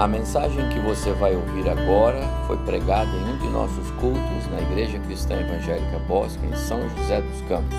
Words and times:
A 0.00 0.08
mensagem 0.08 0.66
que 0.70 0.80
você 0.80 1.12
vai 1.12 1.36
ouvir 1.36 1.68
agora 1.68 2.26
foi 2.46 2.56
pregada 2.64 3.10
em 3.10 3.34
um 3.34 3.36
de 3.36 3.48
nossos 3.50 3.90
cultos 4.00 4.50
na 4.50 4.58
Igreja 4.62 4.98
Cristã 5.00 5.38
Evangélica 5.38 5.98
Bosque, 6.08 6.46
em 6.46 6.56
São 6.56 6.88
José 6.96 7.20
dos 7.20 7.42
Campos. 7.42 7.76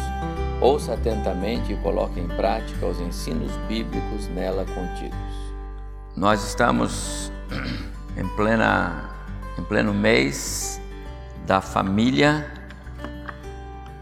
Ouça 0.62 0.94
atentamente 0.94 1.74
e 1.74 1.78
coloque 1.78 2.20
em 2.20 2.28
prática 2.28 2.86
os 2.86 3.02
ensinos 3.02 3.52
bíblicos 3.68 4.28
nela 4.28 4.64
contidos. 4.66 5.18
Nós 6.16 6.46
estamos 6.48 7.32
em, 8.16 8.28
plena, 8.36 9.10
em 9.58 9.64
pleno 9.64 9.92
mês 9.92 10.80
da 11.48 11.60
família 11.60 12.46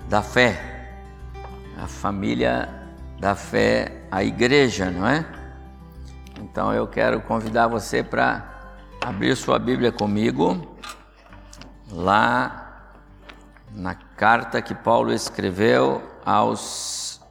da 0.09 0.21
fé. 0.21 0.91
A 1.81 1.87
família 1.87 2.67
da 3.17 3.33
fé, 3.33 3.93
a 4.11 4.21
igreja, 4.25 4.91
não 4.91 5.07
é? 5.07 5.38
Então 6.39 6.73
eu 6.73 6.87
quero 6.87 7.21
convidar 7.21 7.67
você 7.67 8.01
para 8.01 8.73
abrir 9.05 9.35
sua 9.35 9.59
Bíblia 9.59 9.91
comigo, 9.91 10.77
lá 11.91 12.93
na 13.71 13.93
carta 13.93 14.61
que 14.61 14.73
Paulo 14.73 15.13
escreveu 15.13 16.01
aos 16.25 17.21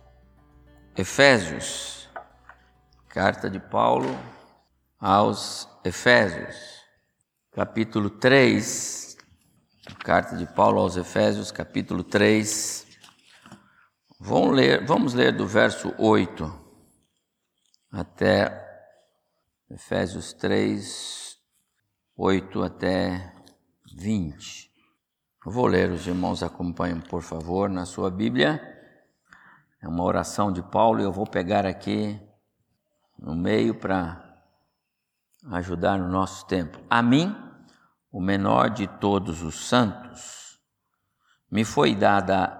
Efésios. 0.97 2.09
Carta 3.09 3.49
de 3.49 3.59
Paulo 3.59 4.17
aos 5.01 5.69
Efésios, 5.85 6.83
capítulo 7.53 8.11
3. 8.11 9.17
Carta 10.05 10.37
de 10.37 10.47
Paulo 10.47 10.81
aos 10.81 10.97
Efésios, 10.97 11.51
capítulo 11.51 12.05
3. 12.05 12.87
Vamos 14.21 14.55
ler, 14.55 14.85
vamos 14.85 15.15
ler 15.15 15.33
do 15.33 15.47
verso 15.47 15.95
8 15.97 16.69
até 17.91 18.68
Efésios 19.71 20.33
3, 20.33 21.39
8 22.17 22.63
até 22.63 23.35
20. 23.95 24.73
Eu 25.45 25.53
vou 25.53 25.67
ler, 25.67 25.91
os 25.91 26.07
irmãos 26.07 26.43
acompanhem, 26.43 27.03
por 27.03 27.21
favor, 27.21 27.69
na 27.69 27.85
sua 27.85 28.11
Bíblia. 28.11 28.59
É 29.83 29.87
uma 29.87 30.03
oração 30.05 30.51
de 30.51 30.63
Paulo 30.63 31.01
e 31.01 31.05
eu 31.05 31.13
vou 31.13 31.27
pegar 31.27 31.67
aqui 31.67 32.19
no 33.19 33.35
meio 33.35 33.75
para 33.75 34.43
ajudar 35.53 35.99
no 35.99 36.09
nosso 36.09 36.47
tempo. 36.47 36.81
A 36.89 37.03
mim, 37.03 37.37
o 38.11 38.23
menor 38.23 38.71
de 38.71 38.87
todos 38.87 39.43
os 39.43 39.69
santos, 39.69 40.59
me 41.51 41.63
foi 41.63 41.95
dada 41.95 42.58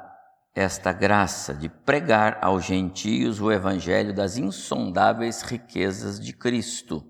esta 0.59 0.93
graça 0.93 1.55
de 1.55 1.69
pregar 1.69 2.37
aos 2.43 2.65
gentios 2.65 3.41
o 3.41 3.53
evangelho 3.53 4.13
das 4.13 4.37
insondáveis 4.37 5.41
riquezas 5.43 6.19
de 6.19 6.33
Cristo 6.33 7.07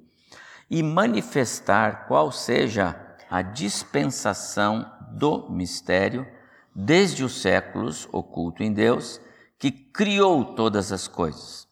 e 0.69 0.83
manifestar 0.83 2.07
qual 2.07 2.31
seja 2.31 2.95
a 3.31 3.41
dispensação 3.41 4.85
do 5.13 5.49
mistério 5.49 6.29
desde 6.75 7.25
os 7.25 7.41
séculos 7.41 8.07
oculto 8.13 8.63
em 8.63 8.71
Deus, 8.71 9.19
que 9.59 9.71
criou 9.71 10.55
todas 10.55 10.93
as 10.93 11.09
coisas, 11.09 11.67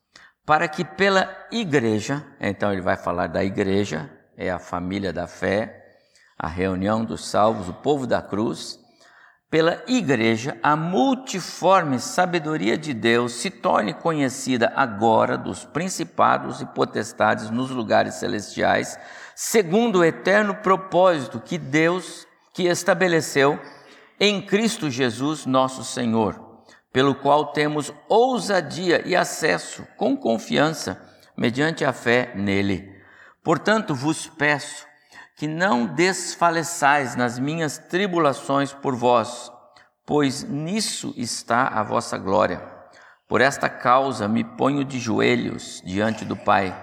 para 0.46 0.68
que 0.68 0.82
pela 0.82 1.28
igreja, 1.52 2.24
então 2.40 2.72
ele 2.72 2.80
vai 2.80 2.96
falar 2.96 3.26
da 3.26 3.44
igreja, 3.44 4.10
é 4.34 4.50
a 4.50 4.58
família 4.58 5.12
da 5.12 5.26
fé, 5.26 5.94
a 6.38 6.48
reunião 6.48 7.04
dos 7.04 7.28
salvos, 7.28 7.68
o 7.68 7.74
povo 7.74 8.06
da 8.06 8.22
cruz, 8.22 8.80
pela 9.50 9.82
Igreja, 9.86 10.58
a 10.62 10.74
multiforme 10.74 12.00
sabedoria 12.00 12.76
de 12.76 12.92
Deus 12.92 13.32
se 13.32 13.50
torne 13.50 13.94
conhecida 13.94 14.72
agora 14.74 15.38
dos 15.38 15.64
principados 15.64 16.60
e 16.60 16.66
potestades 16.66 17.48
nos 17.50 17.70
lugares 17.70 18.14
celestiais, 18.14 18.98
segundo 19.34 20.00
o 20.00 20.04
eterno 20.04 20.54
propósito 20.56 21.40
que 21.40 21.58
Deus 21.58 22.26
que 22.52 22.64
estabeleceu 22.64 23.60
em 24.18 24.40
Cristo 24.40 24.90
Jesus, 24.90 25.46
nosso 25.46 25.84
Senhor, 25.84 26.40
pelo 26.92 27.14
qual 27.14 27.52
temos 27.52 27.92
ousadia 28.08 29.06
e 29.06 29.14
acesso 29.14 29.86
com 29.96 30.16
confiança 30.16 31.00
mediante 31.36 31.84
a 31.84 31.92
fé 31.92 32.32
nele. 32.34 32.90
Portanto, 33.44 33.94
vos 33.94 34.26
peço 34.26 34.86
que 35.36 35.46
não 35.46 35.84
desfaleçais 35.84 37.14
nas 37.14 37.38
minhas 37.38 37.76
tribulações 37.76 38.72
por 38.72 38.96
vós, 38.96 39.52
pois 40.06 40.42
nisso 40.42 41.12
está 41.14 41.68
a 41.68 41.82
vossa 41.82 42.16
glória. 42.16 42.62
Por 43.28 43.42
esta 43.42 43.68
causa 43.68 44.26
me 44.26 44.42
ponho 44.42 44.82
de 44.82 44.98
joelhos 44.98 45.82
diante 45.84 46.24
do 46.24 46.34
Pai, 46.34 46.74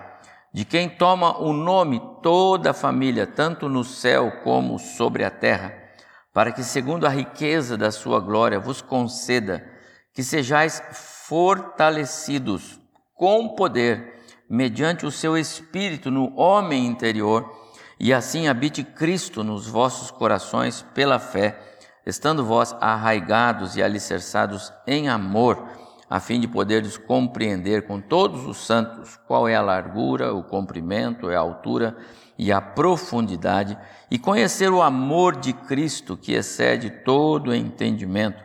de 0.54 0.64
quem 0.64 0.88
toma 0.88 1.40
o 1.40 1.52
nome 1.52 2.00
toda 2.22 2.72
a 2.72 2.76
família, 2.76 3.26
tanto 3.26 3.68
no 3.68 3.84
céu 3.84 4.32
como 4.44 4.78
sobre 4.78 5.24
a 5.24 5.32
terra, 5.32 5.74
para 6.32 6.52
que, 6.52 6.64
segundo 6.64 7.08
a 7.08 7.10
riqueza 7.10 7.76
da 7.76 7.92
sua 7.92 8.20
glória, 8.20 8.60
vos 8.60 8.82
conceda 8.82 9.66
que 10.14 10.22
sejais 10.22 10.82
fortalecidos 10.92 12.80
com 13.16 13.56
poder, 13.56 14.14
mediante 14.48 15.08
o 15.08 15.12
seu 15.12 15.36
espírito 15.36 16.12
no 16.12 16.38
homem 16.38 16.86
interior 16.86 17.63
e 18.04 18.14
assim 18.14 18.50
habite 18.50 18.84
Cristo 18.84 19.46
nos 19.46 19.66
vossos 19.66 20.12
corações 20.12 20.86
pela 20.94 21.20
fé, 21.20 21.58
estando 22.06 22.44
vós 22.44 22.76
arraigados 22.82 23.78
e 23.78 23.82
alicerçados 23.82 24.74
em 24.86 25.08
amor, 25.08 25.70
a 26.10 26.20
fim 26.20 26.38
de 26.38 26.46
poderes 26.46 26.98
compreender 26.98 27.88
com 27.88 28.02
todos 28.02 28.46
os 28.46 28.58
santos 28.58 29.18
qual 29.26 29.48
é 29.48 29.56
a 29.56 29.62
largura, 29.62 30.34
o 30.34 30.44
comprimento, 30.44 31.30
a 31.30 31.40
altura 31.40 31.96
e 32.38 32.52
a 32.52 32.60
profundidade, 32.60 33.78
e 34.12 34.20
conhecer 34.20 34.70
o 34.70 34.82
amor 34.82 35.38
de 35.38 35.54
Cristo 35.54 36.18
que 36.18 36.34
excede 36.34 36.90
todo 36.90 37.52
o 37.52 37.56
entendimento, 37.56 38.44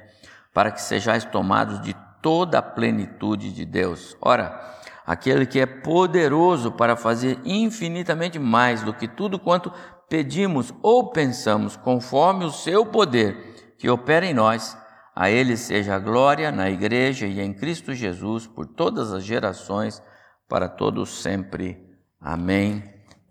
para 0.54 0.70
que 0.70 0.80
sejais 0.80 1.24
tomados 1.24 1.82
de 1.82 1.96
toda 2.22 2.60
a 2.60 2.62
plenitude 2.62 3.52
de 3.52 3.64
Deus. 3.64 4.16
Ora, 4.20 4.77
aquele 5.08 5.46
que 5.46 5.58
é 5.58 5.64
poderoso 5.64 6.70
para 6.70 6.94
fazer 6.94 7.40
infinitamente 7.42 8.38
mais 8.38 8.82
do 8.82 8.92
que 8.92 9.08
tudo 9.08 9.38
quanto 9.38 9.72
pedimos 10.06 10.70
ou 10.82 11.10
pensamos, 11.10 11.78
conforme 11.78 12.44
o 12.44 12.50
seu 12.50 12.84
poder 12.84 13.74
que 13.78 13.88
opera 13.88 14.26
em 14.26 14.34
nós. 14.34 14.76
A 15.16 15.30
Ele 15.30 15.56
seja 15.56 15.94
a 15.94 15.98
glória 15.98 16.52
na 16.52 16.68
Igreja 16.68 17.26
e 17.26 17.40
em 17.40 17.54
Cristo 17.54 17.94
Jesus 17.94 18.46
por 18.46 18.66
todas 18.66 19.10
as 19.10 19.24
gerações, 19.24 20.02
para 20.46 20.68
todos 20.68 21.22
sempre. 21.22 21.82
Amém. 22.20 22.84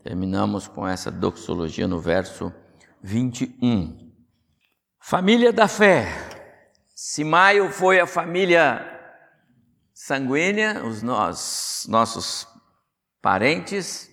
Terminamos 0.03 0.67
com 0.67 0.88
essa 0.88 1.11
doxologia 1.11 1.88
no 1.88 1.99
verso 1.99 2.51
21. 3.03 4.11
Família 4.99 5.53
da 5.53 5.67
fé. 5.67 6.07
Se 6.95 7.23
maio 7.23 7.69
foi 7.69 7.99
a 7.99 8.07
família 8.07 8.97
sanguínea, 9.97 10.85
os 10.85 11.02
nós, 11.02 11.88
nossos 11.90 12.47
parentes. 13.19 14.08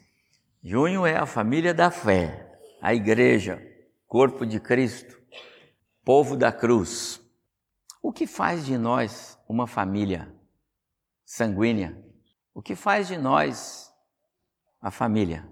Junho 0.62 1.04
é 1.04 1.14
a 1.14 1.26
família 1.26 1.74
da 1.74 1.90
fé, 1.90 2.58
a 2.80 2.94
igreja, 2.94 3.62
corpo 4.06 4.46
de 4.46 4.58
Cristo, 4.58 5.20
povo 6.02 6.38
da 6.38 6.50
cruz. 6.50 7.20
O 8.02 8.10
que 8.10 8.26
faz 8.26 8.64
de 8.64 8.78
nós 8.78 9.38
uma 9.46 9.66
família 9.66 10.34
sanguínea? 11.22 12.02
O 12.54 12.62
que 12.62 12.74
faz 12.74 13.06
de 13.06 13.18
nós 13.18 13.92
a 14.80 14.90
família? 14.90 15.46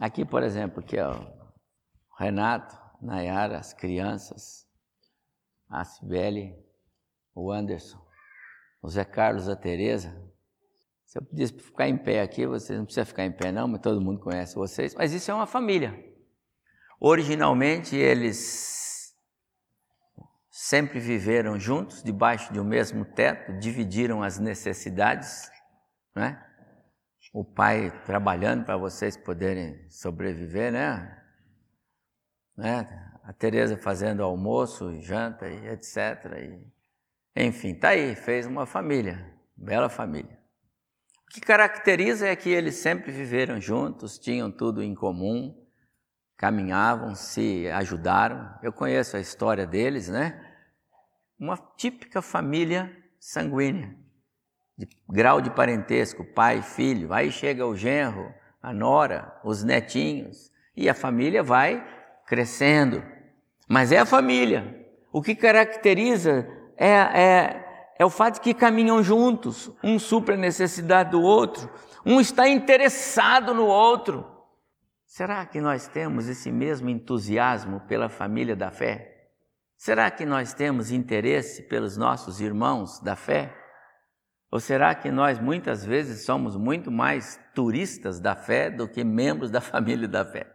Aqui, 0.00 0.24
por 0.24 0.42
exemplo, 0.42 0.80
aqui 0.80 0.98
é 0.98 1.08
o 1.08 1.32
Renato, 2.18 2.76
Nayara, 3.00 3.56
as 3.58 3.72
crianças, 3.72 4.66
a 5.68 5.84
Sibeli, 5.84 6.56
o 7.32 7.52
Anderson 7.52 8.01
o 8.82 8.88
Zé 8.88 9.04
Carlos, 9.04 9.48
a 9.48 9.54
Tereza. 9.54 10.20
Se 11.06 11.18
eu 11.18 11.22
para 11.22 11.62
ficar 11.62 11.88
em 11.88 11.96
pé 11.96 12.20
aqui, 12.20 12.46
vocês 12.46 12.76
não 12.76 12.84
precisam 12.84 13.06
ficar 13.06 13.24
em 13.24 13.32
pé 13.32 13.52
não, 13.52 13.68
mas 13.68 13.80
todo 13.80 14.00
mundo 14.00 14.18
conhece 14.18 14.54
vocês. 14.56 14.94
Mas 14.94 15.12
isso 15.12 15.30
é 15.30 15.34
uma 15.34 15.46
família. 15.46 15.94
Originalmente 16.98 17.94
eles 17.94 19.14
sempre 20.50 20.98
viveram 20.98 21.58
juntos, 21.58 22.02
debaixo 22.02 22.52
de 22.52 22.58
um 22.58 22.64
mesmo 22.64 23.04
teto, 23.04 23.58
dividiram 23.58 24.22
as 24.22 24.38
necessidades, 24.38 25.50
né? 26.14 26.42
O 27.32 27.44
pai 27.44 27.90
trabalhando 28.04 28.64
para 28.64 28.76
vocês 28.76 29.16
poderem 29.16 29.88
sobreviver, 29.90 30.72
né? 30.72 31.22
né? 32.56 33.12
A 33.24 33.32
Tereza 33.32 33.76
fazendo 33.76 34.22
almoço, 34.22 35.00
janta 35.00 35.48
e 35.48 35.68
etc. 35.68 35.96
E 36.38 36.71
enfim, 37.34 37.74
tá 37.74 37.90
aí, 37.90 38.14
fez 38.14 38.46
uma 38.46 38.66
família, 38.66 39.32
bela 39.56 39.88
família. 39.88 40.38
O 41.26 41.32
que 41.32 41.40
caracteriza 41.40 42.28
é 42.28 42.36
que 42.36 42.50
eles 42.50 42.76
sempre 42.76 43.10
viveram 43.10 43.58
juntos, 43.58 44.18
tinham 44.18 44.50
tudo 44.50 44.82
em 44.82 44.94
comum, 44.94 45.56
caminhavam, 46.36 47.14
se 47.14 47.68
ajudaram. 47.70 48.54
Eu 48.62 48.72
conheço 48.72 49.16
a 49.16 49.20
história 49.20 49.66
deles, 49.66 50.08
né? 50.08 50.44
Uma 51.38 51.56
típica 51.56 52.20
família 52.20 52.94
sanguínea, 53.18 53.96
de 54.76 54.86
grau 55.08 55.40
de 55.40 55.50
parentesco, 55.50 56.24
pai, 56.24 56.60
filho. 56.60 57.14
Aí 57.14 57.32
chega 57.32 57.64
o 57.64 57.74
genro, 57.74 58.34
a 58.60 58.74
nora, 58.74 59.40
os 59.42 59.64
netinhos, 59.64 60.52
e 60.76 60.88
a 60.88 60.94
família 60.94 61.42
vai 61.42 61.82
crescendo. 62.26 63.02
Mas 63.66 63.90
é 63.90 63.98
a 63.98 64.06
família. 64.06 64.86
O 65.10 65.22
que 65.22 65.34
caracteriza 65.34 66.46
é, 66.76 66.88
é, 66.88 67.94
é 67.98 68.04
o 68.04 68.10
fato 68.10 68.34
de 68.34 68.40
que 68.40 68.54
caminham 68.54 69.02
juntos, 69.02 69.70
um 69.82 69.98
supra 69.98 70.34
a 70.34 70.38
necessidade 70.38 71.10
do 71.10 71.20
outro, 71.20 71.70
um 72.04 72.20
está 72.20 72.48
interessado 72.48 73.54
no 73.54 73.66
outro. 73.66 74.26
Será 75.06 75.44
que 75.44 75.60
nós 75.60 75.86
temos 75.86 76.28
esse 76.28 76.50
mesmo 76.50 76.88
entusiasmo 76.88 77.80
pela 77.80 78.08
família 78.08 78.56
da 78.56 78.70
fé? 78.70 79.12
Será 79.76 80.10
que 80.10 80.24
nós 80.24 80.54
temos 80.54 80.90
interesse 80.90 81.62
pelos 81.68 81.96
nossos 81.96 82.40
irmãos 82.40 83.00
da 83.00 83.14
fé? 83.14 83.54
Ou 84.50 84.60
será 84.60 84.94
que 84.94 85.10
nós 85.10 85.38
muitas 85.38 85.84
vezes 85.84 86.24
somos 86.24 86.56
muito 86.56 86.90
mais 86.90 87.40
turistas 87.54 88.20
da 88.20 88.36
fé 88.36 88.70
do 88.70 88.88
que 88.88 89.02
membros 89.02 89.50
da 89.50 89.60
família 89.62 90.06
da 90.06 90.24
fé? 90.24 90.46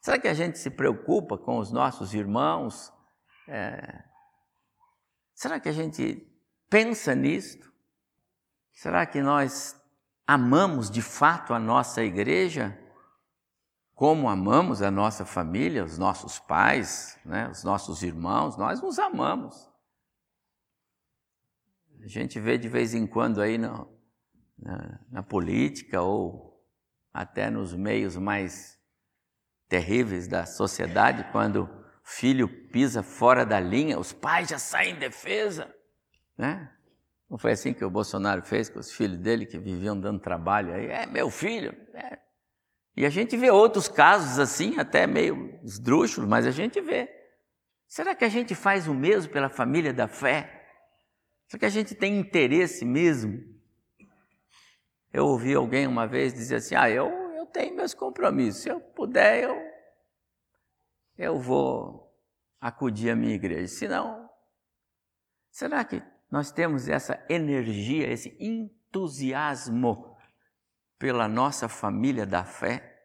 Será 0.00 0.18
que 0.18 0.28
a 0.28 0.34
gente 0.34 0.58
se 0.58 0.70
preocupa 0.70 1.36
com 1.36 1.58
os 1.58 1.70
nossos 1.70 2.14
irmãos? 2.14 2.92
É... 3.48 4.09
Será 5.40 5.58
que 5.58 5.70
a 5.70 5.72
gente 5.72 6.30
pensa 6.68 7.14
nisto? 7.14 7.72
Será 8.74 9.06
que 9.06 9.22
nós 9.22 9.74
amamos 10.26 10.90
de 10.90 11.00
fato 11.00 11.54
a 11.54 11.58
nossa 11.58 12.04
igreja? 12.04 12.78
Como 13.94 14.28
amamos 14.28 14.82
a 14.82 14.90
nossa 14.90 15.24
família, 15.24 15.82
os 15.82 15.96
nossos 15.96 16.38
pais, 16.38 17.18
né, 17.24 17.48
os 17.48 17.64
nossos 17.64 18.02
irmãos, 18.02 18.58
nós 18.58 18.82
nos 18.82 18.98
amamos. 18.98 19.66
A 22.04 22.06
gente 22.06 22.38
vê 22.38 22.58
de 22.58 22.68
vez 22.68 22.92
em 22.92 23.06
quando 23.06 23.40
aí 23.40 23.56
na, 23.56 23.86
na 25.10 25.22
política 25.22 26.02
ou 26.02 26.62
até 27.14 27.48
nos 27.48 27.74
meios 27.74 28.14
mais 28.14 28.78
terríveis 29.70 30.28
da 30.28 30.44
sociedade, 30.44 31.32
quando 31.32 31.79
filho 32.10 32.48
pisa 32.48 33.02
fora 33.02 33.46
da 33.46 33.60
linha, 33.60 33.98
os 33.98 34.12
pais 34.12 34.48
já 34.48 34.58
saem 34.58 34.94
em 34.94 34.98
defesa, 34.98 35.72
né? 36.36 36.70
Não 37.28 37.38
foi 37.38 37.52
assim 37.52 37.72
que 37.72 37.84
o 37.84 37.90
Bolsonaro 37.90 38.42
fez 38.42 38.68
com 38.68 38.80
os 38.80 38.90
filhos 38.90 39.16
dele 39.16 39.46
que 39.46 39.56
viviam 39.56 39.98
dando 39.98 40.18
trabalho 40.18 40.74
aí? 40.74 40.86
É 40.86 41.06
meu 41.06 41.30
filho. 41.30 41.72
É. 41.94 42.18
E 42.96 43.06
a 43.06 43.08
gente 43.08 43.36
vê 43.36 43.50
outros 43.50 43.86
casos 43.86 44.40
assim, 44.40 44.78
até 44.80 45.06
meio 45.06 45.58
esdrúxulos, 45.62 46.28
mas 46.28 46.44
a 46.44 46.50
gente 46.50 46.80
vê. 46.80 47.08
Será 47.86 48.14
que 48.14 48.24
a 48.24 48.28
gente 48.28 48.54
faz 48.56 48.88
o 48.88 48.94
mesmo 48.94 49.32
pela 49.32 49.48
família 49.48 49.92
da 49.92 50.08
fé? 50.08 50.66
Só 51.46 51.56
que 51.56 51.64
a 51.64 51.70
gente 51.70 51.94
tem 51.94 52.18
interesse 52.18 52.84
mesmo. 52.84 53.40
Eu 55.12 55.26
ouvi 55.26 55.54
alguém 55.54 55.86
uma 55.86 56.06
vez 56.06 56.34
dizer 56.34 56.56
assim: 56.56 56.74
ah, 56.74 56.90
eu, 56.90 57.08
eu 57.36 57.46
tenho 57.46 57.76
meus 57.76 57.94
compromissos, 57.94 58.62
se 58.62 58.68
eu 58.68 58.80
puder, 58.80 59.44
eu, 59.44 59.69
eu 61.20 61.38
vou 61.38 62.18
acudir 62.58 63.10
à 63.10 63.14
minha 63.14 63.34
igreja. 63.34 63.68
Se 63.68 63.86
não, 63.86 64.28
será 65.50 65.84
que 65.84 66.02
nós 66.30 66.50
temos 66.50 66.88
essa 66.88 67.22
energia, 67.28 68.10
esse 68.10 68.34
entusiasmo 68.40 70.16
pela 70.98 71.28
nossa 71.28 71.68
família 71.68 72.24
da 72.24 72.42
fé? 72.42 73.04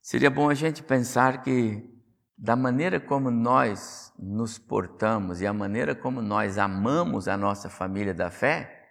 Seria 0.00 0.30
bom 0.30 0.48
a 0.48 0.54
gente 0.54 0.82
pensar 0.82 1.42
que 1.42 1.94
da 2.38 2.56
maneira 2.56 2.98
como 2.98 3.30
nós 3.30 4.10
nos 4.18 4.58
portamos 4.58 5.42
e 5.42 5.46
a 5.46 5.52
maneira 5.52 5.94
como 5.94 6.22
nós 6.22 6.56
amamos 6.56 7.28
a 7.28 7.36
nossa 7.36 7.68
família 7.68 8.14
da 8.14 8.30
fé, 8.30 8.88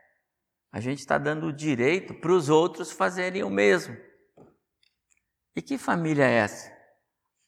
a 0.71 0.79
gente 0.79 0.99
está 0.99 1.17
dando 1.17 1.47
o 1.47 1.53
direito 1.53 2.13
para 2.13 2.31
os 2.31 2.49
outros 2.49 2.91
fazerem 2.91 3.43
o 3.43 3.49
mesmo. 3.49 3.97
E 5.55 5.61
que 5.61 5.77
família 5.77 6.25
é 6.25 6.33
essa? 6.33 6.74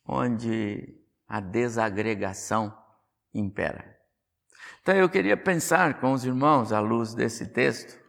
Onde 0.07 0.95
a 1.27 1.39
desagregação 1.39 2.73
impera. 3.33 3.97
Então 4.81 4.95
eu 4.95 5.09
queria 5.09 5.35
pensar 5.35 5.99
com 5.99 6.13
os 6.13 6.23
irmãos, 6.23 6.71
à 6.71 6.79
luz 6.79 7.13
desse 7.13 7.47
texto, 7.47 7.99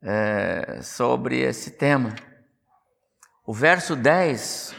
é, 0.00 0.80
sobre 0.82 1.40
esse 1.40 1.72
tema. 1.72 2.14
O 3.44 3.52
verso 3.52 3.96
10 3.96 4.74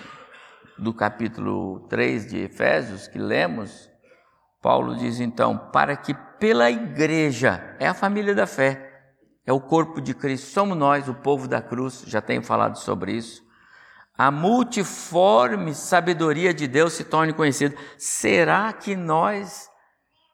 do 0.78 0.94
capítulo 0.94 1.82
3 1.90 2.28
de 2.28 2.38
Efésios, 2.38 3.08
que 3.08 3.20
lemos, 3.20 3.90
Paulo 4.62 4.96
diz 4.96 5.20
então: 5.20 5.58
para 5.72 5.98
que 5.98 6.14
pela 6.40 6.72
igreja, 6.72 7.76
é 7.80 7.88
a 7.88 7.94
família 7.94 8.34
da 8.34 8.48
fé, 8.48 9.12
é 9.46 9.52
o 9.52 9.60
corpo 9.60 10.00
de 10.00 10.14
Cristo, 10.14 10.48
somos 10.48 10.78
nós, 10.78 11.10
o 11.10 11.16
povo 11.16 11.48
da 11.48 11.62
cruz, 11.62 12.04
já 12.08 12.22
tenho 12.22 12.44
falado 12.44 12.78
sobre 12.78 13.14
isso. 13.14 13.44
A 14.20 14.30
multiforme 14.32 15.74
sabedoria 15.74 16.54
de 16.54 16.68
Deus 16.68 16.92
se 16.92 17.06
torne 17.06 17.32
conhecida. 17.32 17.74
Será 17.98 18.74
que 18.74 18.94
nós, 18.94 19.70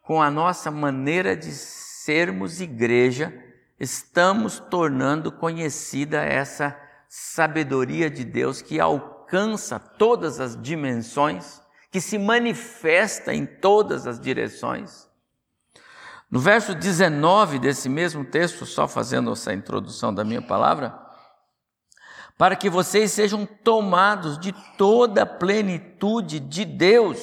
com 0.01 0.19
a 0.19 0.31
nossa 0.31 0.71
maneira 0.71 1.37
de 1.37 1.51
sermos 1.51 2.59
igreja, 2.59 3.31
estamos 3.79 4.57
tornando 4.57 5.31
conhecida 5.31 6.23
essa 6.23 6.75
sabedoria 7.07 8.09
de 8.09 8.25
Deus 8.25 8.59
que 8.59 8.79
alcança 8.79 9.77
todas 9.77 10.39
as 10.39 10.59
dimensões, 10.59 11.61
que 11.91 12.01
se 12.01 12.17
manifesta 12.17 13.35
em 13.35 13.45
todas 13.45 14.07
as 14.07 14.19
direções. 14.19 15.07
No 16.31 16.39
verso 16.39 16.73
19 16.73 17.59
desse 17.59 17.87
mesmo 17.87 18.25
texto, 18.25 18.65
só 18.65 18.87
fazendo 18.87 19.31
essa 19.31 19.53
introdução 19.53 20.11
da 20.11 20.23
minha 20.23 20.41
palavra, 20.41 21.05
para 22.37 22.55
que 22.55 22.69
vocês 22.69 23.11
sejam 23.11 23.45
tomados 23.45 24.37
de 24.37 24.51
toda 24.77 25.23
a 25.23 25.25
plenitude 25.25 26.39
de 26.39 26.65
Deus. 26.65 27.19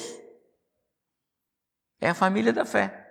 É 2.01 2.09
a 2.09 2.13
família 2.13 2.51
da 2.51 2.65
fé 2.65 3.03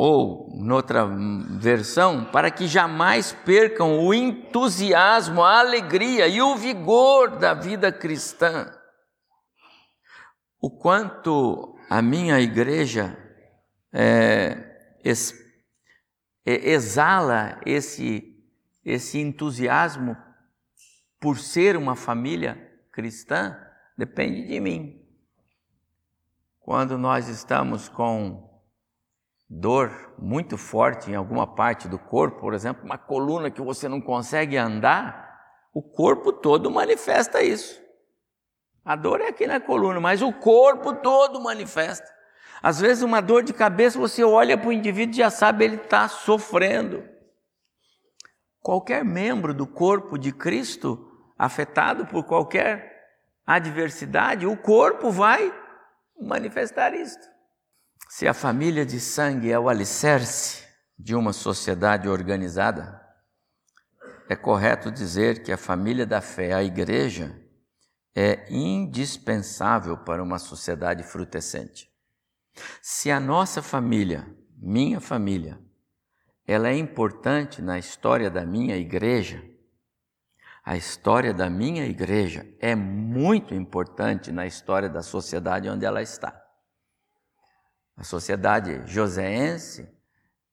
ou 0.00 0.48
noutra 0.54 1.04
versão, 1.58 2.24
para 2.26 2.52
que 2.52 2.68
jamais 2.68 3.32
percam 3.44 3.98
o 3.98 4.14
entusiasmo, 4.14 5.42
a 5.42 5.58
alegria 5.58 6.28
e 6.28 6.40
o 6.40 6.54
vigor 6.54 7.36
da 7.36 7.52
vida 7.52 7.90
cristã. 7.90 8.72
O 10.60 10.70
quanto 10.70 11.76
a 11.90 12.00
minha 12.00 12.38
igreja 12.38 13.18
é, 13.92 15.02
é, 15.04 16.70
exala 16.70 17.60
esse, 17.66 18.27
esse 18.88 19.18
entusiasmo 19.18 20.16
por 21.20 21.38
ser 21.38 21.76
uma 21.76 21.94
família 21.94 22.56
cristã, 22.90 23.54
depende 23.96 24.46
de 24.46 24.58
mim. 24.58 25.04
Quando 26.58 26.96
nós 26.96 27.28
estamos 27.28 27.88
com 27.88 28.48
dor 29.48 30.14
muito 30.18 30.56
forte 30.56 31.10
em 31.10 31.14
alguma 31.14 31.46
parte 31.54 31.86
do 31.86 31.98
corpo, 31.98 32.40
por 32.40 32.54
exemplo, 32.54 32.84
uma 32.84 32.96
coluna 32.96 33.50
que 33.50 33.60
você 33.60 33.88
não 33.88 34.00
consegue 34.00 34.56
andar, 34.56 35.38
o 35.74 35.82
corpo 35.82 36.32
todo 36.32 36.70
manifesta 36.70 37.42
isso. 37.42 37.78
A 38.82 38.96
dor 38.96 39.20
é 39.20 39.28
aqui 39.28 39.46
na 39.46 39.60
coluna, 39.60 40.00
mas 40.00 40.22
o 40.22 40.32
corpo 40.32 40.94
todo 40.94 41.42
manifesta. 41.42 42.08
Às 42.62 42.80
vezes, 42.80 43.02
uma 43.02 43.20
dor 43.20 43.42
de 43.42 43.52
cabeça, 43.52 43.98
você 43.98 44.24
olha 44.24 44.56
para 44.56 44.68
o 44.68 44.72
indivíduo 44.72 45.14
e 45.14 45.18
já 45.18 45.30
sabe 45.30 45.64
ele 45.64 45.76
está 45.76 46.08
sofrendo. 46.08 47.17
Qualquer 48.60 49.04
membro 49.04 49.54
do 49.54 49.66
corpo 49.66 50.18
de 50.18 50.32
Cristo 50.32 51.04
afetado 51.38 52.06
por 52.06 52.24
qualquer 52.24 52.98
adversidade, 53.46 54.46
o 54.46 54.56
corpo 54.56 55.10
vai 55.10 55.52
manifestar 56.20 56.92
isto. 56.92 57.26
Se 58.08 58.26
a 58.26 58.34
família 58.34 58.84
de 58.84 58.98
sangue 59.00 59.50
é 59.52 59.58
o 59.58 59.68
alicerce 59.68 60.66
de 60.98 61.14
uma 61.14 61.32
sociedade 61.32 62.08
organizada, 62.08 63.00
é 64.28 64.36
correto 64.36 64.90
dizer 64.90 65.42
que 65.42 65.52
a 65.52 65.56
família 65.56 66.04
da 66.04 66.20
fé, 66.20 66.52
a 66.52 66.62
igreja, 66.62 67.34
é 68.14 68.52
indispensável 68.52 69.96
para 69.96 70.22
uma 70.22 70.38
sociedade 70.38 71.02
frutescente. 71.02 71.88
Se 72.82 73.10
a 73.10 73.20
nossa 73.20 73.62
família, 73.62 74.26
minha 74.56 75.00
família, 75.00 75.58
ela 76.48 76.70
é 76.70 76.74
importante 76.74 77.60
na 77.60 77.78
história 77.78 78.30
da 78.30 78.42
minha 78.46 78.74
igreja, 78.74 79.44
a 80.64 80.78
história 80.78 81.34
da 81.34 81.50
minha 81.50 81.84
igreja 81.84 82.46
é 82.58 82.74
muito 82.74 83.54
importante 83.54 84.32
na 84.32 84.46
história 84.46 84.88
da 84.88 85.02
sociedade 85.02 85.68
onde 85.68 85.84
ela 85.84 86.00
está. 86.00 86.42
A 87.94 88.02
sociedade 88.02 88.82
joseense, 88.86 89.94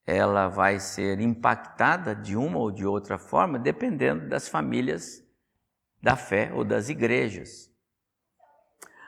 ela 0.04 0.48
vai 0.48 0.78
ser 0.78 1.18
impactada 1.18 2.14
de 2.14 2.36
uma 2.36 2.58
ou 2.58 2.70
de 2.70 2.84
outra 2.84 3.16
forma, 3.16 3.58
dependendo 3.58 4.28
das 4.28 4.48
famílias 4.48 5.24
da 6.02 6.14
fé 6.14 6.52
ou 6.52 6.62
das 6.62 6.90
igrejas. 6.90 7.70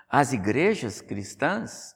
As 0.09 0.33
igrejas 0.33 1.03
cristãs, 1.03 1.95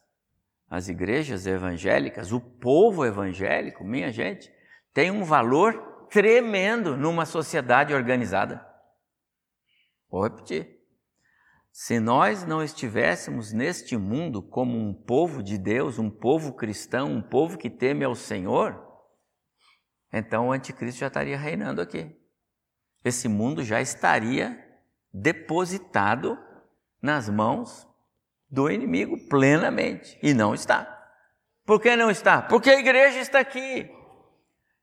as 0.69 0.89
igrejas 0.89 1.47
evangélicas, 1.47 2.31
o 2.31 2.41
povo 2.41 3.07
evangélico, 3.07 3.85
minha 3.85 4.13
gente, 4.13 4.52
tem 4.93 5.11
um 5.11 5.25
valor 5.25 6.07
tremendo 6.11 6.97
numa 6.97 7.25
sociedade 7.25 7.95
organizada. 7.95 8.67
Vou 10.11 10.23
repetir. 10.23 10.79
Se 11.73 11.99
nós 11.99 12.45
não 12.45 12.63
estivéssemos 12.63 13.53
neste 13.53 13.97
mundo 13.97 14.43
como 14.43 14.77
um 14.77 14.93
povo 14.93 15.43
de 15.43 15.57
Deus, 15.57 15.99
um 15.99 16.11
povo 16.11 16.53
cristão, 16.53 17.11
um 17.11 17.23
povo 17.23 17.57
que 17.57 17.71
teme 17.71 18.05
ao 18.05 18.15
Senhor, 18.15 18.79
então 20.13 20.49
o 20.49 20.53
anticristo 20.53 21.01
já 21.01 21.07
estaria 21.07 21.39
reinando 21.39 21.81
aqui. 21.81 22.15
Esse 23.03 23.27
mundo 23.27 23.65
já 23.65 23.81
estaria 23.81 24.63
depositado 25.13 26.39
nas 27.01 27.31
mãos 27.31 27.89
do 28.51 28.71
inimigo 28.71 29.17
plenamente. 29.29 30.19
E 30.23 30.35
não 30.35 30.55
está. 30.55 30.87
Por 31.65 31.81
que 31.81 31.97
não 31.97 32.11
está? 32.11 32.43
Porque 32.43 32.69
a 32.69 32.79
igreja 32.79 33.19
está 33.19 33.41
aqui. 33.41 33.91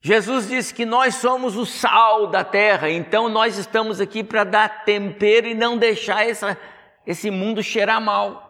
Jesus 0.02 0.48
disse 0.48 0.74
que 0.74 0.86
nós 0.86 1.16
somos 1.16 1.58
o 1.58 1.66
sal 1.66 2.28
da 2.28 2.44
terra, 2.44 2.90
então 2.90 3.28
nós 3.28 3.58
estamos 3.58 4.00
aqui 4.00 4.24
para 4.24 4.46
dar 4.46 4.86
tempero 4.86 5.48
e 5.48 5.54
não 5.54 5.78
deixar 5.78 6.26
essa, 6.28 6.58
esse 7.06 7.30
mundo 7.30 7.62
cheirar 7.62 8.00
mal. 8.00 8.48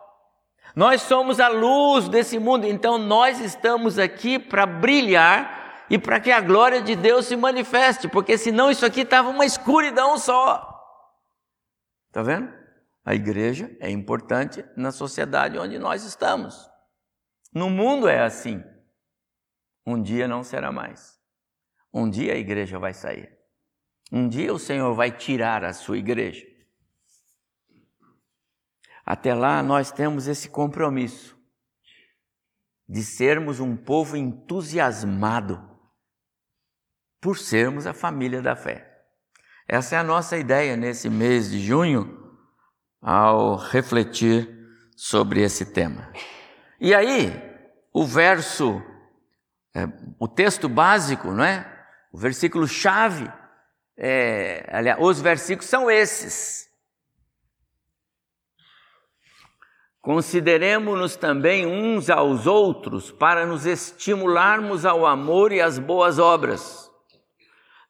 Nós 0.76 1.02
somos 1.02 1.40
a 1.40 1.48
luz 1.48 2.08
desse 2.08 2.38
mundo, 2.38 2.66
então 2.66 3.00
nós 3.00 3.40
estamos 3.40 3.98
aqui 3.98 4.38
para 4.38 4.68
brilhar 4.68 5.88
e 5.90 5.98
para 5.98 6.20
que 6.20 6.32
a 6.32 6.40
glória 6.40 6.84
de 6.84 6.96
Deus 6.96 7.26
se 7.26 7.36
manifeste, 7.36 8.08
porque 8.08 8.38
senão 8.38 8.70
isso 8.70 8.86
aqui 8.86 9.02
estava 9.02 9.30
uma 9.30 9.46
escuridão 9.46 10.20
só. 10.20 10.68
Está 12.08 12.22
vendo? 12.22 12.54
A 13.04 13.16
igreja 13.16 13.76
é 13.80 13.90
importante 13.90 14.64
na 14.78 14.92
sociedade 14.92 15.58
onde 15.58 15.80
nós 15.80 16.04
estamos. 16.04 16.70
No 17.52 17.72
mundo 17.72 18.08
é 18.08 18.20
assim. 18.20 18.64
Um 19.84 20.00
dia 20.00 20.28
não 20.28 20.44
será 20.44 20.72
mais. 20.72 21.19
Um 21.94 22.10
dia 22.10 22.34
a 22.34 22.38
igreja 22.38 22.78
vai 22.78 22.94
sair. 22.94 23.32
Um 24.12 24.28
dia 24.28 24.54
o 24.54 24.60
Senhor 24.60 24.94
vai 24.94 25.12
tirar 25.12 25.64
a 25.64 25.74
sua 25.74 25.98
igreja. 25.98 26.46
Até 29.06 29.34
lá 29.34 29.64
nós 29.64 29.92
temos 29.92 30.28
esse 30.28 30.50
compromisso 30.50 31.38
de 32.88 33.04
sermos 33.04 33.60
um 33.60 33.76
povo 33.76 34.18
entusiasmado 34.18 35.70
por 37.22 37.38
sermos 37.38 37.86
a 37.86 37.94
família 37.94 38.42
da 38.42 38.56
fé. 38.56 39.04
Essa 39.68 39.96
é 39.96 40.00
a 40.00 40.04
nossa 40.04 40.38
ideia 40.38 40.76
nesse 40.76 41.10
mês 41.10 41.52
de 41.52 41.60
junho, 41.60 42.18
ao 43.02 43.56
refletir 43.56 44.50
sobre 44.96 45.42
esse 45.42 45.66
tema. 45.74 46.12
E 46.80 46.94
aí, 46.94 47.32
o 47.94 48.06
verso, 48.06 48.82
é, 49.76 49.88
o 50.18 50.28
texto 50.28 50.68
básico, 50.68 51.32
não 51.32 51.44
é? 51.44 51.79
O 52.12 52.18
versículo 52.18 52.68
chave, 52.68 53.32
é, 53.96 54.68
aliás, 54.72 55.00
os 55.00 55.22
versículos 55.22 55.70
são 55.70 55.90
esses. 55.90 56.70
Consideremos-nos 60.02 61.16
também 61.16 61.68
uns 61.68 62.10
aos 62.10 62.48
outros 62.48 63.12
para 63.12 63.46
nos 63.46 63.66
estimularmos 63.66 64.86
ao 64.86 65.06
amor 65.06 65.52
e 65.52 65.62
às 65.62 65.78
boas 65.78 66.18
obras. 66.18 66.90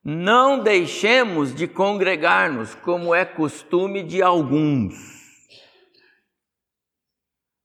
Não 0.03 0.61
deixemos 0.61 1.53
de 1.53 1.67
congregar-nos, 1.67 2.73
como 2.73 3.13
é 3.13 3.23
costume 3.23 4.01
de 4.01 4.21
alguns. 4.21 4.95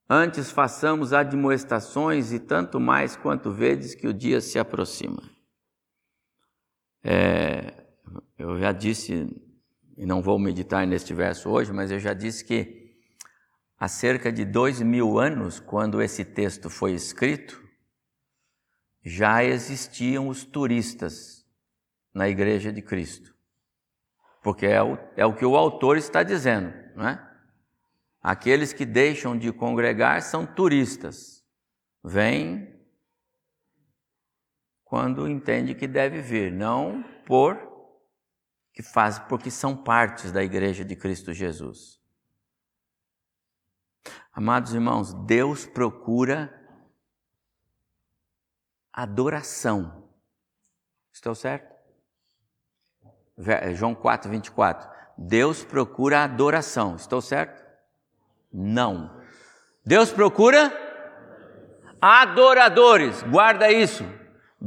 Antes 0.08 0.50
façamos 0.50 1.12
admoestações 1.12 2.32
e 2.32 2.38
tanto 2.38 2.78
mais 2.78 3.16
quanto 3.16 3.50
vedes 3.50 3.94
que 3.94 4.06
o 4.06 4.12
dia 4.12 4.40
se 4.40 4.58
aproxima. 4.58 5.33
É, 7.06 7.84
eu 8.38 8.58
já 8.58 8.72
disse, 8.72 9.28
e 9.94 10.06
não 10.06 10.22
vou 10.22 10.38
meditar 10.38 10.86
neste 10.86 11.12
verso 11.12 11.50
hoje, 11.50 11.70
mas 11.70 11.90
eu 11.90 12.00
já 12.00 12.14
disse 12.14 12.42
que 12.42 12.96
há 13.78 13.86
cerca 13.86 14.32
de 14.32 14.44
dois 14.44 14.80
mil 14.80 15.18
anos, 15.18 15.60
quando 15.60 16.00
esse 16.00 16.24
texto 16.24 16.70
foi 16.70 16.92
escrito, 16.92 17.62
já 19.04 19.44
existiam 19.44 20.28
os 20.28 20.44
turistas 20.44 21.46
na 22.14 22.26
Igreja 22.26 22.72
de 22.72 22.80
Cristo. 22.80 23.34
Porque 24.42 24.64
é 24.64 24.82
o, 24.82 24.98
é 25.14 25.26
o 25.26 25.34
que 25.34 25.44
o 25.44 25.56
autor 25.56 25.98
está 25.98 26.22
dizendo, 26.22 26.72
não 26.96 27.06
é? 27.06 27.30
Aqueles 28.22 28.72
que 28.72 28.86
deixam 28.86 29.36
de 29.36 29.52
congregar 29.52 30.22
são 30.22 30.46
turistas. 30.46 31.44
Vêm 32.02 32.73
quando 34.94 35.28
entende 35.28 35.74
que 35.74 35.88
deve 35.88 36.20
vir, 36.20 36.52
não 36.52 37.02
por 37.26 37.58
que 38.72 38.80
faz, 38.80 39.18
porque 39.18 39.50
são 39.50 39.76
partes 39.76 40.30
da 40.30 40.40
igreja 40.40 40.84
de 40.84 40.94
Cristo 40.94 41.32
Jesus. 41.32 42.00
Amados 44.32 44.72
irmãos, 44.72 45.12
Deus 45.12 45.66
procura 45.66 46.48
adoração. 48.92 50.08
Estou 51.12 51.34
certo? 51.34 51.74
João 53.72 53.96
4, 53.96 54.30
24. 54.30 54.88
Deus 55.18 55.64
procura 55.64 56.22
adoração. 56.22 56.94
Estou 56.94 57.20
certo? 57.20 57.60
Não. 58.52 59.20
Deus 59.84 60.12
procura 60.12 60.72
adoradores. 62.00 63.24
Guarda 63.24 63.72
isso. 63.72 64.04